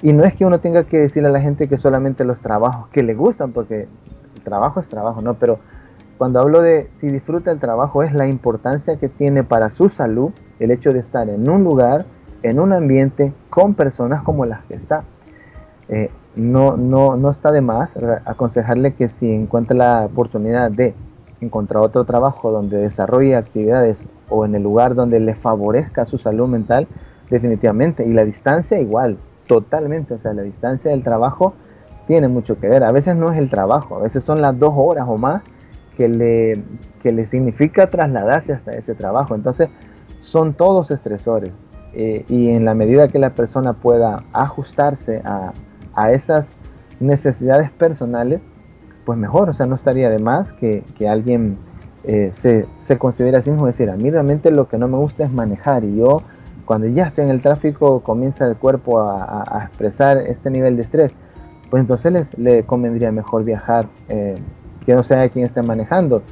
Y 0.00 0.12
no 0.12 0.24
es 0.24 0.34
que 0.34 0.46
uno 0.46 0.60
tenga 0.60 0.84
que 0.84 0.98
decirle 0.98 1.28
a 1.28 1.32
la 1.32 1.40
gente 1.40 1.68
que 1.68 1.76
solamente 1.76 2.24
los 2.24 2.40
trabajos 2.40 2.88
que 2.88 3.02
le 3.02 3.14
gustan, 3.14 3.52
porque 3.52 3.88
el 4.36 4.42
trabajo 4.42 4.80
es 4.80 4.88
trabajo, 4.88 5.20
¿no? 5.20 5.34
Pero 5.34 5.58
cuando 6.16 6.40
hablo 6.40 6.62
de 6.62 6.88
si 6.92 7.08
disfruta 7.08 7.50
el 7.50 7.58
trabajo 7.58 8.02
es 8.02 8.14
la 8.14 8.26
importancia 8.26 8.96
que 8.96 9.08
tiene 9.08 9.44
para 9.44 9.70
su 9.70 9.88
salud 9.88 10.32
el 10.58 10.70
hecho 10.70 10.92
de 10.92 11.00
estar 11.00 11.28
en 11.28 11.48
un 11.48 11.64
lugar, 11.64 12.06
en 12.42 12.60
un 12.60 12.72
ambiente 12.72 13.32
con 13.50 13.74
personas 13.74 14.22
como 14.22 14.44
las 14.44 14.64
que 14.64 14.74
está. 14.74 15.04
Eh, 15.88 16.10
no, 16.36 16.76
no, 16.76 17.16
no 17.16 17.30
está 17.30 17.50
de 17.50 17.60
más 17.60 17.96
aconsejarle 18.24 18.94
que 18.94 19.08
si 19.08 19.30
encuentra 19.30 19.76
la 19.76 20.04
oportunidad 20.06 20.70
de 20.70 20.94
encontrar 21.40 21.82
otro 21.82 22.04
trabajo 22.04 22.50
donde 22.50 22.78
desarrolle 22.78 23.36
actividades 23.36 24.08
o 24.28 24.44
en 24.44 24.54
el 24.54 24.62
lugar 24.62 24.94
donde 24.94 25.20
le 25.20 25.34
favorezca 25.34 26.04
su 26.04 26.18
salud 26.18 26.48
mental, 26.48 26.86
definitivamente. 27.30 28.06
Y 28.06 28.12
la 28.12 28.24
distancia 28.24 28.78
igual, 28.78 29.18
totalmente. 29.46 30.14
O 30.14 30.18
sea, 30.18 30.32
la 30.32 30.42
distancia 30.42 30.90
del 30.90 31.02
trabajo 31.02 31.54
tiene 32.06 32.28
mucho 32.28 32.58
que 32.58 32.68
ver. 32.68 32.84
A 32.84 32.92
veces 32.92 33.16
no 33.16 33.32
es 33.32 33.38
el 33.38 33.50
trabajo, 33.50 33.96
a 33.96 34.02
veces 34.02 34.24
son 34.24 34.40
las 34.40 34.58
dos 34.58 34.72
horas 34.76 35.06
o 35.08 35.16
más 35.16 35.42
que 35.96 36.08
le, 36.08 36.62
que 37.02 37.12
le 37.12 37.26
significa 37.26 37.90
trasladarse 37.90 38.52
hasta 38.52 38.72
ese 38.72 38.94
trabajo. 38.94 39.34
Entonces, 39.34 39.68
son 40.20 40.54
todos 40.54 40.90
estresores. 40.90 41.50
Eh, 41.94 42.24
y 42.28 42.50
en 42.50 42.64
la 42.64 42.74
medida 42.74 43.08
que 43.08 43.18
la 43.18 43.30
persona 43.30 43.72
pueda 43.72 44.24
ajustarse 44.32 45.22
a, 45.24 45.52
a, 45.94 46.12
esas 46.12 46.54
necesidades 47.00 47.70
personales, 47.70 48.40
pues 49.04 49.18
mejor, 49.18 49.48
o 49.48 49.52
sea, 49.54 49.66
no 49.66 49.74
estaría 49.74 50.10
de 50.10 50.18
más 50.18 50.52
que, 50.52 50.84
que 50.96 51.08
alguien 51.08 51.56
eh, 52.04 52.30
se, 52.32 52.66
se, 52.76 52.98
considere 52.98 53.38
así 53.38 53.50
mismo, 53.50 53.66
decir, 53.66 53.90
a 53.90 53.96
mí 53.96 54.10
realmente 54.10 54.50
lo 54.50 54.68
que 54.68 54.76
no 54.76 54.86
me 54.86 54.98
gusta 54.98 55.24
es 55.24 55.32
manejar 55.32 55.84
y 55.84 55.96
yo 55.96 56.22
cuando 56.66 56.86
ya 56.86 57.06
estoy 57.06 57.24
en 57.24 57.30
el 57.30 57.40
tráfico 57.40 58.00
comienza 58.00 58.46
el 58.46 58.56
cuerpo 58.56 59.00
a, 59.00 59.42
a, 59.48 59.64
expresar 59.64 60.18
este 60.18 60.50
nivel 60.50 60.76
de 60.76 60.82
estrés, 60.82 61.12
pues 61.70 61.80
entonces 61.80 62.36
le 62.38 62.64
convendría 62.64 63.10
mejor 63.10 63.44
viajar 63.44 63.86
eh, 64.10 64.34
que 64.84 64.94
no 64.94 65.02
sea 65.02 65.28
quien 65.30 65.46
esté 65.46 65.62
manejando. 65.62 66.22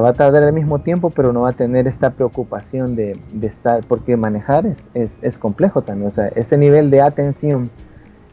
Va 0.00 0.10
a 0.10 0.12
tardar 0.14 0.42
el 0.42 0.52
mismo 0.52 0.80
tiempo, 0.80 1.10
pero 1.10 1.32
no 1.32 1.42
va 1.42 1.50
a 1.50 1.52
tener 1.52 1.86
esta 1.86 2.10
preocupación 2.10 2.96
de, 2.96 3.18
estar, 3.42 3.84
porque 3.86 4.16
manejar 4.16 4.66
es, 4.66 4.88
es, 4.94 5.38
complejo 5.38 5.82
también. 5.82 6.08
O 6.08 6.12
sea, 6.12 6.28
ese 6.28 6.58
nivel 6.58 6.90
de 6.90 7.02
atención, 7.02 7.70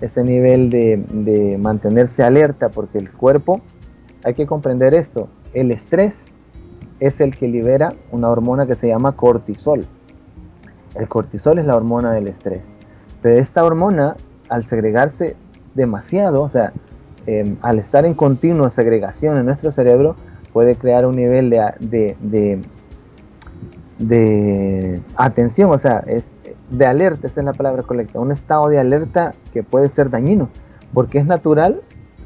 ese 0.02 0.24
nivel 0.24 0.70
de, 0.70 1.04
de 1.10 1.58
mantenerse 1.58 2.24
alerta, 2.24 2.70
porque 2.70 2.98
el 2.98 3.12
cuerpo, 3.12 3.62
hay 4.24 4.34
que 4.34 4.46
comprender 4.46 4.94
esto, 4.94 5.30
el 5.54 5.72
estrés 5.72 6.28
es 7.00 7.20
el 7.22 7.36
que 7.36 7.48
libera 7.48 7.94
una 8.12 8.30
hormona 8.30 8.66
que 8.66 8.76
se 8.76 8.88
llama 8.88 9.14
cortisol. 9.14 9.86
El 10.96 11.08
cortisol 11.08 11.60
es 11.60 11.66
la 11.66 11.76
hormona 11.76 12.14
del 12.14 12.28
estrés. 12.28 12.64
Pero 13.22 13.38
esta 13.38 13.64
hormona, 13.64 14.16
al 14.50 14.66
segregarse 14.66 15.36
demasiado, 15.76 16.44
o 16.44 16.50
sea, 16.50 16.74
eh, 17.26 17.56
al 17.62 17.80
estar 17.80 18.06
en 18.06 18.14
continua 18.14 18.70
segregación 18.70 19.38
en 19.38 19.46
nuestro 19.46 19.72
cerebro, 19.72 20.16
puede 20.54 20.76
crear 20.76 21.06
un 21.06 21.16
nivel 21.16 21.50
de, 21.50 22.16
de, 22.22 22.62
de, 23.98 25.02
atención, 25.18 25.72
o 25.72 25.78
sea, 25.78 26.04
es 26.08 26.38
de 26.70 26.86
alerta, 26.86 27.28
esa 27.28 27.42
es 27.42 27.46
la 27.46 27.54
palabra 27.54 27.84
correcta, 27.84 28.20
un 28.20 28.32
estado 28.32 28.70
de 28.70 28.80
alerta 28.80 29.34
que 29.52 29.64
puede 29.64 29.90
ser 29.90 30.12
dañino, 30.12 30.50
porque 30.94 31.18
es 31.18 31.26
natural, 31.26 31.82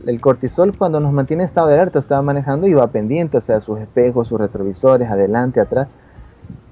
el 0.05 0.21
cortisol 0.21 0.77
cuando 0.77 0.99
nos 0.99 1.13
mantiene 1.13 1.43
en 1.43 1.47
estado 1.47 1.67
de 1.67 1.75
alerta, 1.75 1.99
estaba 1.99 2.21
manejando 2.21 2.67
y 2.67 2.73
va 2.73 2.87
pendiente, 2.87 3.37
o 3.37 3.41
sea, 3.41 3.61
sus 3.61 3.79
espejos, 3.79 4.27
sus 4.27 4.39
retrovisores, 4.39 5.09
adelante, 5.09 5.61
atrás, 5.61 5.87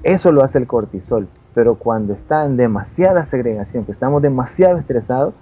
eso 0.03 0.31
lo 0.31 0.43
hace 0.43 0.59
el 0.59 0.67
cortisol, 0.67 1.27
pero 1.53 1.75
cuando 1.75 2.13
está 2.13 2.45
en 2.45 2.57
demasiada 2.57 3.25
segregación, 3.25 3.85
que 3.85 3.93
estamos 3.93 4.21
demasiado 4.21 4.77
estresados, 4.77 5.33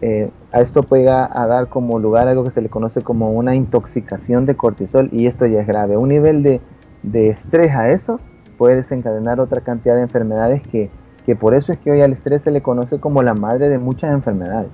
eh, 0.00 0.30
a 0.52 0.60
esto 0.60 0.82
puede 0.82 1.08
a 1.08 1.46
dar 1.46 1.68
como 1.68 1.98
lugar 1.98 2.28
algo 2.28 2.44
que 2.44 2.50
se 2.50 2.60
le 2.60 2.68
conoce 2.68 3.02
como 3.02 3.32
una 3.32 3.54
intoxicación 3.54 4.44
de 4.44 4.54
cortisol 4.54 5.08
y 5.12 5.26
esto 5.26 5.46
ya 5.46 5.60
es 5.60 5.66
grave. 5.66 5.96
Un 5.96 6.10
nivel 6.10 6.42
de, 6.42 6.60
de 7.02 7.30
estrés 7.30 7.72
a 7.72 7.90
eso 7.90 8.20
puede 8.58 8.76
desencadenar 8.76 9.40
otra 9.40 9.60
cantidad 9.60 9.94
de 9.94 10.02
enfermedades 10.02 10.62
que, 10.66 10.90
que, 11.24 11.36
por 11.36 11.54
eso 11.54 11.72
es 11.72 11.78
que 11.78 11.90
hoy 11.90 12.02
al 12.02 12.12
estrés 12.12 12.42
se 12.42 12.50
le 12.50 12.62
conoce 12.62 13.00
como 13.00 13.22
la 13.22 13.34
madre 13.34 13.68
de 13.68 13.78
muchas 13.78 14.12
enfermedades. 14.12 14.70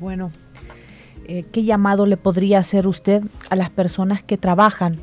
Bueno, 0.00 0.30
eh, 1.26 1.44
¿qué 1.50 1.64
llamado 1.64 2.06
le 2.06 2.16
podría 2.16 2.58
hacer 2.58 2.86
usted 2.86 3.22
a 3.50 3.56
las 3.56 3.70
personas 3.70 4.22
que 4.22 4.36
trabajan 4.36 4.96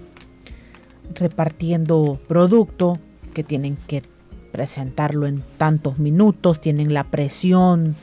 repartiendo 1.15 2.19
producto, 2.27 2.97
que 3.33 3.43
tienen 3.43 3.77
que 3.87 4.03
presentarlo 4.51 5.27
en 5.27 5.43
tantos 5.57 5.99
minutos, 5.99 6.61
tienen 6.61 6.93
la 6.93 7.05
presión? 7.05 7.95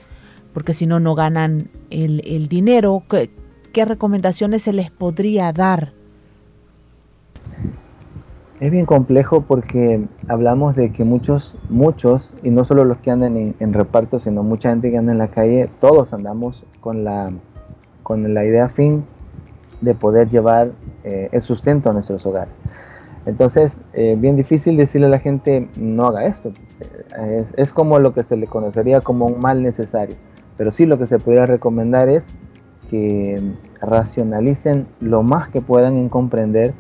Porque 0.53 0.75
si 0.75 0.87
no, 0.87 1.01
no 1.01 1.15
ganan 1.15 1.69
el, 1.91 2.23
el 2.27 2.49
dinero. 2.49 3.03
¿Qué, 3.09 3.31
¿Qué, 3.73 3.85
recomendaciones 3.85 4.63
se 4.63 4.73
les 4.73 4.91
podría 4.91 5.53
dar? 5.53 5.93
Es 8.59 8.71
bien 8.71 8.85
complejo 8.85 9.43
porque 9.43 10.05
hablamos 10.29 10.77
de 10.77 10.93
que 10.93 11.05
muchos, 11.05 11.57
muchos, 11.71 12.35
y 12.43 12.51
no 12.51 12.65
solo 12.65 12.85
los 12.85 12.99
que 12.99 13.11
andan 13.11 13.55
en, 13.59 13.73
reparto, 13.73 14.19
sino 14.19 14.43
mucha 14.43 14.69
gente 14.69 14.91
que 14.91 14.99
anda 14.99 15.13
en 15.13 15.19
la 15.19 15.29
calle, 15.29 15.71
todos 15.81 16.13
andamos 16.13 16.67
con 16.81 17.05
la, 17.05 17.33
con 18.03 18.35
la 18.35 18.45
idea 18.45 18.69
fin 18.69 19.05
de 19.81 19.95
poder 19.95 20.29
llevar 20.29 20.73
eh, 21.05 21.31
el 21.33 21.41
sustento 21.41 21.89
a 21.89 21.95
nuestros 21.95 22.27
hogares. 22.27 22.53
Entonces, 23.25 23.81
eh, 23.95 24.17
bien 24.19 24.37
difícil 24.37 24.77
decirle 24.77 25.07
a 25.07 25.11
la 25.11 25.21
gente, 25.21 25.69
no 25.79 26.07
haga 26.07 26.27
esto. 26.27 26.53
Es, 27.19 27.47
es 27.57 27.73
como 27.73 27.99
lo 27.99 28.13
que 28.13 28.25
se 28.25 28.37
le 28.37 28.47
conocería 28.47 29.01
como 29.01 29.27
un 29.27 29.41
mal 29.41 29.63
necesario 29.63 30.17
pero 30.61 30.73
sí 30.73 30.85
lo 30.85 30.99
que 30.99 31.07
se 31.07 31.19
pudiera 31.19 31.47
recomendar 31.47 32.11
es 32.11 32.27
que 32.91 33.41
racionalicen 33.81 34.87
lo 35.01 35.23
más 35.23 35.49
que 35.49 35.63
puedan 35.63 35.97
en 35.97 36.11
comprender 36.11 36.75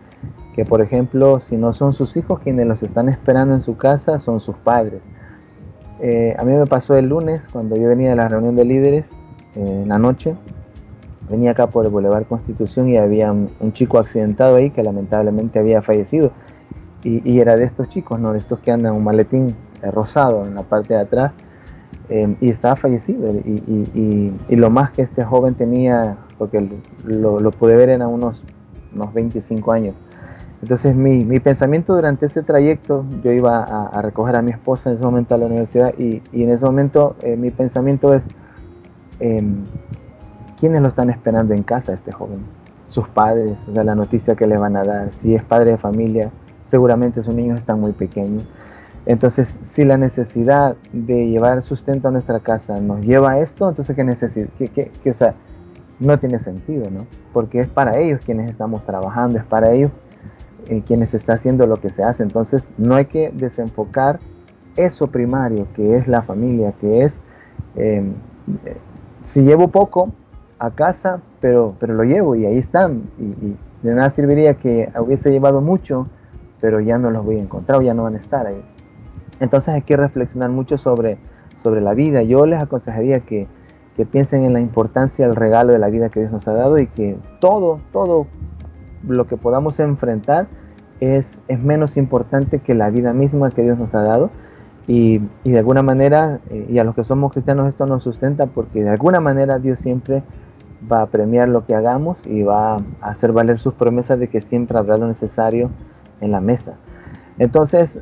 que, 0.54 0.66
por 0.66 0.82
ejemplo, 0.82 1.40
si 1.40 1.56
no 1.56 1.72
son 1.72 1.94
sus 1.94 2.14
hijos 2.18 2.40
quienes 2.40 2.66
los 2.66 2.82
están 2.82 3.08
esperando 3.08 3.54
en 3.54 3.62
su 3.62 3.78
casa, 3.78 4.18
son 4.18 4.38
sus 4.38 4.54
padres. 4.56 5.00
Eh, 5.98 6.36
a 6.38 6.44
mí 6.44 6.52
me 6.52 6.66
pasó 6.66 6.94
el 6.94 7.08
lunes 7.08 7.48
cuando 7.50 7.74
yo 7.74 7.88
venía 7.88 8.10
de 8.10 8.16
la 8.16 8.28
reunión 8.28 8.54
de 8.54 8.66
líderes 8.66 9.12
eh, 9.54 9.80
en 9.82 9.88
la 9.88 9.98
noche. 9.98 10.36
Venía 11.30 11.52
acá 11.52 11.68
por 11.68 11.86
el 11.86 11.90
Boulevard 11.90 12.26
Constitución 12.26 12.90
y 12.90 12.98
había 12.98 13.32
un, 13.32 13.72
chico 13.72 13.98
accidentado 13.98 14.56
ahí 14.56 14.68
que 14.68 14.82
lamentablemente 14.82 15.58
había 15.58 15.80
fallecido. 15.80 16.32
Y, 17.02 17.26
y, 17.26 17.40
era 17.40 17.56
de 17.56 17.64
estos 17.64 17.88
chicos, 17.88 18.20
¿no? 18.20 18.34
De 18.34 18.40
estos 18.40 18.58
que 18.58 18.72
andan 18.72 18.94
un 18.94 19.04
maletín 19.04 19.56
eh, 19.80 19.90
rosado 19.90 20.44
en 20.44 20.54
la 20.54 20.64
parte 20.64 20.92
de 20.92 21.00
atrás 21.00 21.32
eh, 22.10 22.36
y 22.40 22.50
estaba 22.50 22.76
fallecido. 22.76 23.32
Y, 23.32 23.88
y, 23.94 24.34
y, 24.48 24.56
lo 24.56 24.68
más 24.68 24.90
que 24.90 25.02
este 25.02 25.24
joven 25.24 25.54
tenía, 25.54 26.16
porque 26.36 26.68
lo, 27.04 27.40
lo 27.40 27.50
pude 27.52 27.76
ver 27.76 27.88
en 27.88 28.02
unos, 28.02 28.44
unos 28.92 29.14
25 29.14 29.72
años. 29.72 29.94
Entonces 30.62 30.94
mi, 30.94 31.24
mi, 31.24 31.40
pensamiento 31.40 31.94
durante 31.94 32.26
ese 32.26 32.42
trayecto, 32.42 33.06
yo 33.24 33.32
iba 33.32 33.62
a, 33.62 34.02
recoger 34.02 34.36
a 34.36 34.42
mi 34.42 34.50
esposa 34.50 34.90
en 34.90 34.96
ese 34.96 35.04
momento 35.04 35.34
a 35.34 35.38
la 35.38 35.46
universidad 35.46 35.94
y, 35.96 36.22
y 36.32 36.42
en 36.42 36.50
ese 36.50 36.66
momento 36.66 37.16
eh, 37.22 37.36
mi 37.36 37.50
pensamiento 37.50 38.12
es, 38.12 38.22
eh, 39.20 39.42
¿quiénes 40.58 40.82
lo 40.82 40.88
están 40.88 41.08
esperando 41.08 41.54
en 41.54 41.62
casa 41.62 41.94
este 41.94 42.12
joven? 42.12 42.40
Sus 42.88 43.08
padres, 43.08 43.58
o 43.68 43.72
sea, 43.72 43.84
la 43.84 43.94
noticia 43.94 44.34
que 44.34 44.46
le 44.46 44.58
van 44.58 44.76
a 44.76 44.84
dar. 44.84 45.14
Si 45.14 45.34
es 45.34 45.42
padre 45.42 45.70
de 45.70 45.78
familia, 45.78 46.30
seguramente 46.66 47.22
sus 47.22 47.34
niños 47.34 47.58
están 47.58 47.80
muy 47.80 47.92
pequeños. 47.92 48.44
Entonces, 49.06 49.58
si 49.62 49.84
la 49.84 49.96
necesidad 49.96 50.76
de 50.92 51.28
llevar 51.28 51.62
sustento 51.62 52.08
a 52.08 52.10
nuestra 52.10 52.40
casa 52.40 52.80
nos 52.80 53.00
lleva 53.00 53.32
a 53.32 53.40
esto, 53.40 53.68
entonces 53.68 53.96
¿qué 53.96 54.04
necesidad? 54.04 54.48
¿Qué, 54.58 54.68
qué, 54.68 55.10
o 55.10 55.14
sea, 55.14 55.34
no 55.98 56.18
tiene 56.18 56.38
sentido, 56.38 56.90
¿no? 56.90 57.06
Porque 57.32 57.60
es 57.60 57.68
para 57.68 57.98
ellos 57.98 58.20
quienes 58.24 58.50
estamos 58.50 58.84
trabajando, 58.84 59.38
es 59.38 59.44
para 59.44 59.72
ellos 59.72 59.90
eh, 60.68 60.82
quienes 60.86 61.14
está 61.14 61.34
haciendo 61.34 61.66
lo 61.66 61.76
que 61.76 61.90
se 61.90 62.02
hace. 62.02 62.22
Entonces, 62.22 62.70
no 62.76 62.94
hay 62.94 63.06
que 63.06 63.30
desenfocar 63.34 64.20
eso 64.76 65.06
primario, 65.06 65.66
que 65.74 65.96
es 65.96 66.06
la 66.06 66.22
familia, 66.22 66.72
que 66.80 67.02
es, 67.02 67.20
eh, 67.76 68.04
si 69.22 69.42
llevo 69.42 69.68
poco 69.68 70.12
a 70.58 70.70
casa, 70.70 71.20
pero, 71.40 71.74
pero 71.80 71.94
lo 71.94 72.04
llevo 72.04 72.36
y 72.36 72.44
ahí 72.44 72.58
están. 72.58 73.04
Y, 73.18 73.24
y 73.24 73.56
de 73.82 73.94
nada 73.94 74.10
serviría 74.10 74.54
que 74.54 74.92
hubiese 74.98 75.30
llevado 75.30 75.62
mucho, 75.62 76.06
pero 76.60 76.80
ya 76.80 76.98
no 76.98 77.10
los 77.10 77.24
voy 77.24 77.38
a 77.38 77.42
encontrar 77.42 77.78
o 77.78 77.82
ya 77.82 77.94
no 77.94 78.02
van 78.02 78.14
a 78.14 78.18
estar 78.18 78.46
ahí. 78.46 78.62
Entonces 79.40 79.74
hay 79.74 79.82
que 79.82 79.96
reflexionar 79.96 80.50
mucho 80.50 80.78
sobre, 80.78 81.18
sobre 81.56 81.80
la 81.80 81.94
vida. 81.94 82.22
Yo 82.22 82.46
les 82.46 82.60
aconsejaría 82.60 83.20
que, 83.20 83.46
que 83.96 84.06
piensen 84.06 84.44
en 84.44 84.52
la 84.52 84.60
importancia 84.60 85.26
del 85.26 85.36
regalo 85.36 85.72
de 85.72 85.78
la 85.78 85.88
vida 85.88 86.10
que 86.10 86.20
Dios 86.20 86.32
nos 86.32 86.46
ha 86.46 86.52
dado 86.52 86.78
y 86.78 86.86
que 86.86 87.18
todo, 87.40 87.80
todo 87.92 88.26
lo 89.06 89.26
que 89.26 89.36
podamos 89.36 89.80
enfrentar, 89.80 90.46
es, 91.00 91.40
es 91.48 91.62
menos 91.62 91.96
importante 91.96 92.58
que 92.58 92.74
la 92.74 92.90
vida 92.90 93.14
misma 93.14 93.50
que 93.50 93.62
Dios 93.62 93.78
nos 93.78 93.94
ha 93.94 94.02
dado. 94.02 94.30
Y, 94.86 95.20
y 95.44 95.50
de 95.50 95.58
alguna 95.58 95.82
manera, 95.82 96.40
eh, 96.50 96.66
y 96.68 96.78
a 96.78 96.84
los 96.84 96.94
que 96.94 97.04
somos 97.04 97.32
cristianos 97.32 97.68
esto 97.68 97.86
nos 97.86 98.02
sustenta 98.02 98.46
porque 98.46 98.82
de 98.82 98.90
alguna 98.90 99.20
manera 99.20 99.58
Dios 99.58 99.80
siempre 99.80 100.22
va 100.90 101.02
a 101.02 101.06
premiar 101.06 101.48
lo 101.48 101.64
que 101.64 101.74
hagamos 101.74 102.26
y 102.26 102.42
va 102.42 102.76
a 102.76 102.80
hacer 103.00 103.32
valer 103.32 103.58
sus 103.58 103.74
promesas 103.74 104.18
de 104.18 104.28
que 104.28 104.40
siempre 104.40 104.78
habrá 104.78 104.96
lo 104.96 105.06
necesario 105.06 105.70
en 106.20 106.32
la 106.32 106.40
mesa. 106.40 106.74
Entonces, 107.38 108.00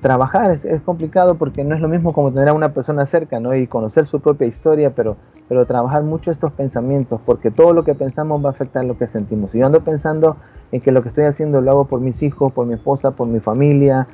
trabajar 0.00 0.50
es, 0.50 0.80
complicado 0.82 1.36
porque 1.36 1.64
no 1.64 1.74
es 1.74 1.80
lo 1.80 1.88
mismo 1.88 2.12
como 2.12 2.32
tener 2.32 2.48
a 2.48 2.52
una 2.52 2.72
persona 2.72 3.04
cerca 3.06 3.40
¿no? 3.40 3.54
y 3.54 3.66
conocer 3.66 4.06
su 4.06 4.20
propia 4.20 4.46
historia, 4.46 4.94
pero, 4.94 5.16
pero 5.48 5.66
trabajar 5.66 6.02
mucho 6.02 6.30
estos 6.30 6.52
pensamientos, 6.52 7.20
porque 7.24 7.50
todo 7.50 7.72
lo 7.72 7.84
que 7.84 7.94
pensamos 7.94 8.44
va 8.44 8.50
a 8.50 8.52
afectar 8.52 8.84
lo 8.84 8.96
que 8.96 9.08
sentimos. 9.08 9.54
Y 9.54 9.58
yo 9.58 9.66
ando 9.66 9.80
pensando 9.80 10.36
en 10.72 10.80
que 10.80 10.92
lo 10.92 11.02
que 11.02 11.08
estoy 11.08 11.24
haciendo 11.24 11.60
lo 11.60 11.70
hago 11.70 11.84
por 11.86 12.00
mis 12.00 12.22
hijos, 12.22 12.52
por 12.52 12.66
mi 12.66 12.74
esposa, 12.74 13.12
por 13.12 13.26
mi 13.26 13.40
familia, 13.40 14.06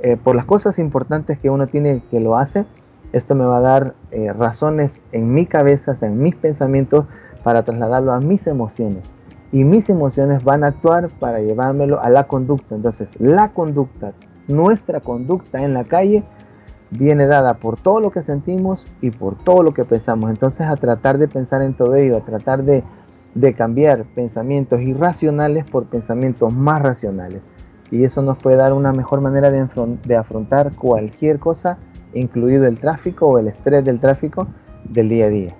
eh, 0.00 0.16
por 0.16 0.36
las 0.36 0.44
cosas 0.44 0.78
importantes 0.78 1.38
que 1.38 1.50
uno 1.50 1.66
tiene 1.66 2.02
que 2.10 2.20
lo 2.20 2.36
hace, 2.36 2.66
esto 3.12 3.34
me 3.34 3.44
va 3.44 3.58
a 3.58 3.60
dar 3.60 3.94
eh, 4.10 4.32
razones 4.32 5.00
en 5.12 5.32
mi 5.32 5.46
cabeza, 5.46 5.94
en 6.04 6.22
mis 6.22 6.34
pensamientos, 6.36 7.06
para 7.42 7.62
trasladarlo 7.62 8.12
a 8.12 8.20
mis 8.20 8.46
emociones. 8.46 9.04
Y 9.50 9.64
mis 9.64 9.88
emociones 9.88 10.44
van 10.44 10.62
a 10.62 10.68
actuar 10.68 11.08
para 11.08 11.40
llevármelo 11.40 12.00
a 12.02 12.10
la 12.10 12.24
conducta. 12.24 12.74
Entonces, 12.74 13.18
la 13.18 13.52
conducta, 13.52 14.12
nuestra 14.48 15.00
conducta 15.00 15.62
en 15.62 15.74
la 15.74 15.84
calle, 15.84 16.24
viene 16.90 17.26
dada 17.26 17.54
por 17.54 17.78
todo 17.78 18.00
lo 18.00 18.10
que 18.10 18.22
sentimos 18.22 18.88
y 19.00 19.10
por 19.10 19.36
todo 19.36 19.62
lo 19.62 19.74
que 19.74 19.84
pensamos. 19.84 20.30
Entonces, 20.30 20.66
a 20.66 20.76
tratar 20.76 21.18
de 21.18 21.28
pensar 21.28 21.62
en 21.62 21.74
todo 21.74 21.94
ello, 21.94 22.16
a 22.16 22.20
tratar 22.20 22.64
de, 22.64 22.82
cambiar 23.56 24.04
pensamientos 24.16 24.80
irracionales 24.80 25.64
por 25.64 25.84
pensamientos 25.84 26.52
más 26.52 26.82
racionales. 26.82 27.40
Y 27.90 28.02
eso 28.02 28.20
nos 28.20 28.36
puede 28.38 28.56
dar 28.56 28.72
una 28.72 28.92
mejor 28.92 29.20
manera 29.20 29.50
de, 29.50 29.64
de 30.04 30.16
afrontar 30.16 30.72
cualquier 30.74 31.38
cosa 31.38 31.78
incluido 32.14 32.66
el 32.66 32.80
tráfico 32.80 33.26
o 33.26 33.38
el 33.38 33.48
estrés 33.48 33.84
del 33.84 34.00
tráfico 34.00 34.48
del 34.84 35.08
día 35.08 35.26
a 35.26 35.28
día. 35.28 35.54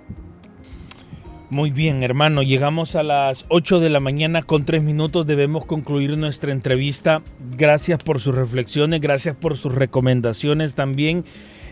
Muy 1.51 1.71
bien, 1.71 2.03
hermano, 2.03 2.43
llegamos 2.43 2.95
a 2.95 3.03
las 3.03 3.47
8 3.49 3.81
de 3.81 3.89
la 3.89 4.01
mañana 4.01 4.43
con 4.43 4.67
3 4.67 4.83
minutos, 4.83 5.27
debemos 5.27 5.65
concluir 5.65 6.19
nuestra 6.19 6.53
entrevista. 6.53 7.23
Gracias 7.57 8.03
por 8.03 8.21
sus 8.21 8.35
reflexiones, 8.35 9.01
gracias 9.01 9.35
por 9.35 9.57
sus 9.57 9.75
recomendaciones 9.75 10.75
también, 10.75 11.25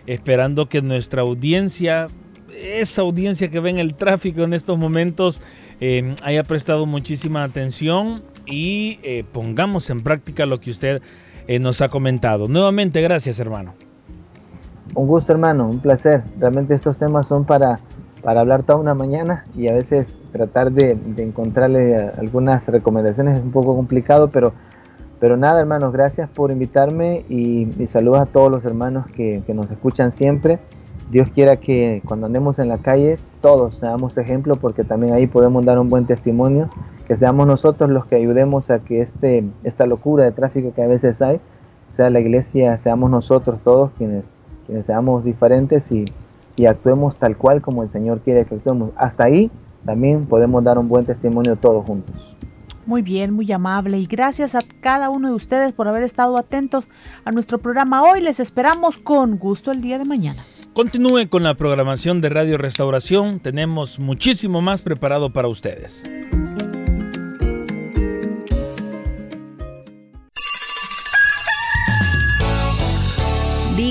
esperando 0.06 0.70
que 0.70 0.80
nuestra 0.80 1.20
audiencia, 1.20 2.06
esa 2.58 3.02
audiencia 3.02 3.50
que 3.50 3.60
ve 3.60 3.68
en 3.68 3.78
el 3.78 3.94
tráfico 3.94 4.44
en 4.44 4.54
estos 4.54 4.78
momentos, 4.78 5.42
eh, 5.82 6.14
haya 6.22 6.42
prestado 6.42 6.86
muchísima 6.86 7.44
atención 7.44 8.22
y 8.46 8.98
eh, 9.02 9.24
pongamos 9.30 9.90
en 9.90 10.00
práctica 10.02 10.46
lo 10.46 10.58
que 10.58 10.70
usted 10.70 11.02
eh, 11.48 11.58
nos 11.58 11.82
ha 11.82 11.90
comentado. 11.90 12.48
Nuevamente, 12.48 13.02
gracias, 13.02 13.38
hermano. 13.40 13.74
Un 14.94 15.06
gusto, 15.06 15.32
hermano, 15.32 15.68
un 15.68 15.80
placer. 15.80 16.22
Realmente 16.38 16.74
estos 16.74 16.96
temas 16.96 17.28
son 17.28 17.44
para, 17.44 17.78
para 18.26 18.40
hablar 18.40 18.64
toda 18.64 18.80
una 18.80 18.92
mañana 18.92 19.44
y 19.56 19.68
a 19.68 19.72
veces 19.72 20.16
tratar 20.32 20.72
de, 20.72 20.98
encontrarle 21.18 21.94
algunas 22.18 22.66
recomendaciones 22.66 23.36
es 23.36 23.40
un 23.44 23.52
poco 23.52 23.76
complicado, 23.76 24.30
pero, 24.32 24.52
pero 25.20 25.36
nada, 25.36 25.60
hermanos, 25.60 25.92
gracias 25.92 26.28
por 26.28 26.50
invitarme 26.50 27.24
y, 27.28 27.68
y 27.80 27.86
saludos 27.86 28.22
a 28.22 28.26
todos 28.26 28.50
los 28.50 28.64
hermanos 28.64 29.06
que, 29.12 29.44
que 29.46 29.54
nos 29.54 29.70
escuchan 29.70 30.10
siempre. 30.10 30.58
Dios 31.08 31.30
quiera 31.30 31.58
que 31.58 32.02
cuando 32.04 32.26
andemos 32.26 32.58
en 32.58 32.66
la 32.66 32.78
calle 32.78 33.16
todos 33.40 33.76
seamos 33.76 34.18
ejemplo 34.18 34.56
porque 34.56 34.82
también 34.82 35.14
ahí 35.14 35.28
podemos 35.28 35.64
dar 35.64 35.78
un 35.78 35.88
buen 35.88 36.06
testimonio, 36.06 36.68
que 37.06 37.16
seamos 37.16 37.46
nosotros 37.46 37.90
los 37.90 38.06
que 38.06 38.16
ayudemos 38.16 38.70
a 38.70 38.80
que 38.80 39.02
este, 39.02 39.44
esta 39.62 39.86
locura 39.86 40.24
de 40.24 40.32
tráfico 40.32 40.74
que 40.74 40.82
a 40.82 40.88
veces 40.88 41.22
hay, 41.22 41.38
sea 41.90 42.10
la 42.10 42.18
iglesia, 42.18 42.76
seamos 42.78 43.08
nosotros 43.08 43.60
todos 43.62 43.92
quienes 43.96 44.24
quienes 44.66 44.86
seamos 44.86 45.22
diferentes 45.22 45.92
y, 45.92 46.06
y, 46.57 46.66
actuemos 46.66 47.16
tal 47.16 47.37
cual 47.37 47.61
como 47.61 47.83
el 47.83 47.90
Señor 47.90 48.21
quiere 48.21 48.45
que 48.45 48.55
actuemos. 48.57 48.90
Hasta 48.97 49.25
ahí 49.25 49.51
también 49.85 50.27
podemos 50.27 50.62
dar 50.64 50.79
un 50.79 50.88
buen 50.88 51.05
testimonio 51.05 51.57
todos 51.57 51.85
juntos. 51.85 52.14
Muy 52.87 53.03
bien, 53.03 53.35
muy 53.35 53.51
amable 53.51 53.99
y 53.99 54.07
gracias 54.07 54.55
a 54.55 54.61
cada 54.81 55.11
uno 55.11 55.29
de 55.29 55.35
ustedes 55.35 55.73
por 55.73 55.88
haber 55.88 56.05
estado 56.05 56.37
atentos 56.38 56.88
a 57.25 57.33
nuestro 57.33 57.59
programa 57.59 58.03
hoy. 58.03 58.21
Les 58.21 58.38
esperamos 58.38 58.99
con 58.99 59.38
gusto 59.38 59.73
el 59.73 59.81
día 59.81 59.99
de 59.99 60.05
mañana. 60.05 60.42
Continúe 60.73 61.29
con 61.29 61.42
la 61.42 61.55
programación 61.55 62.21
de 62.21 62.29
Radio 62.29 62.59
Restauración. 62.59 63.40
Tenemos 63.40 63.99
muchísimo 63.99 64.61
más 64.61 64.83
preparado 64.83 65.33
para 65.33 65.49
ustedes. 65.49 66.05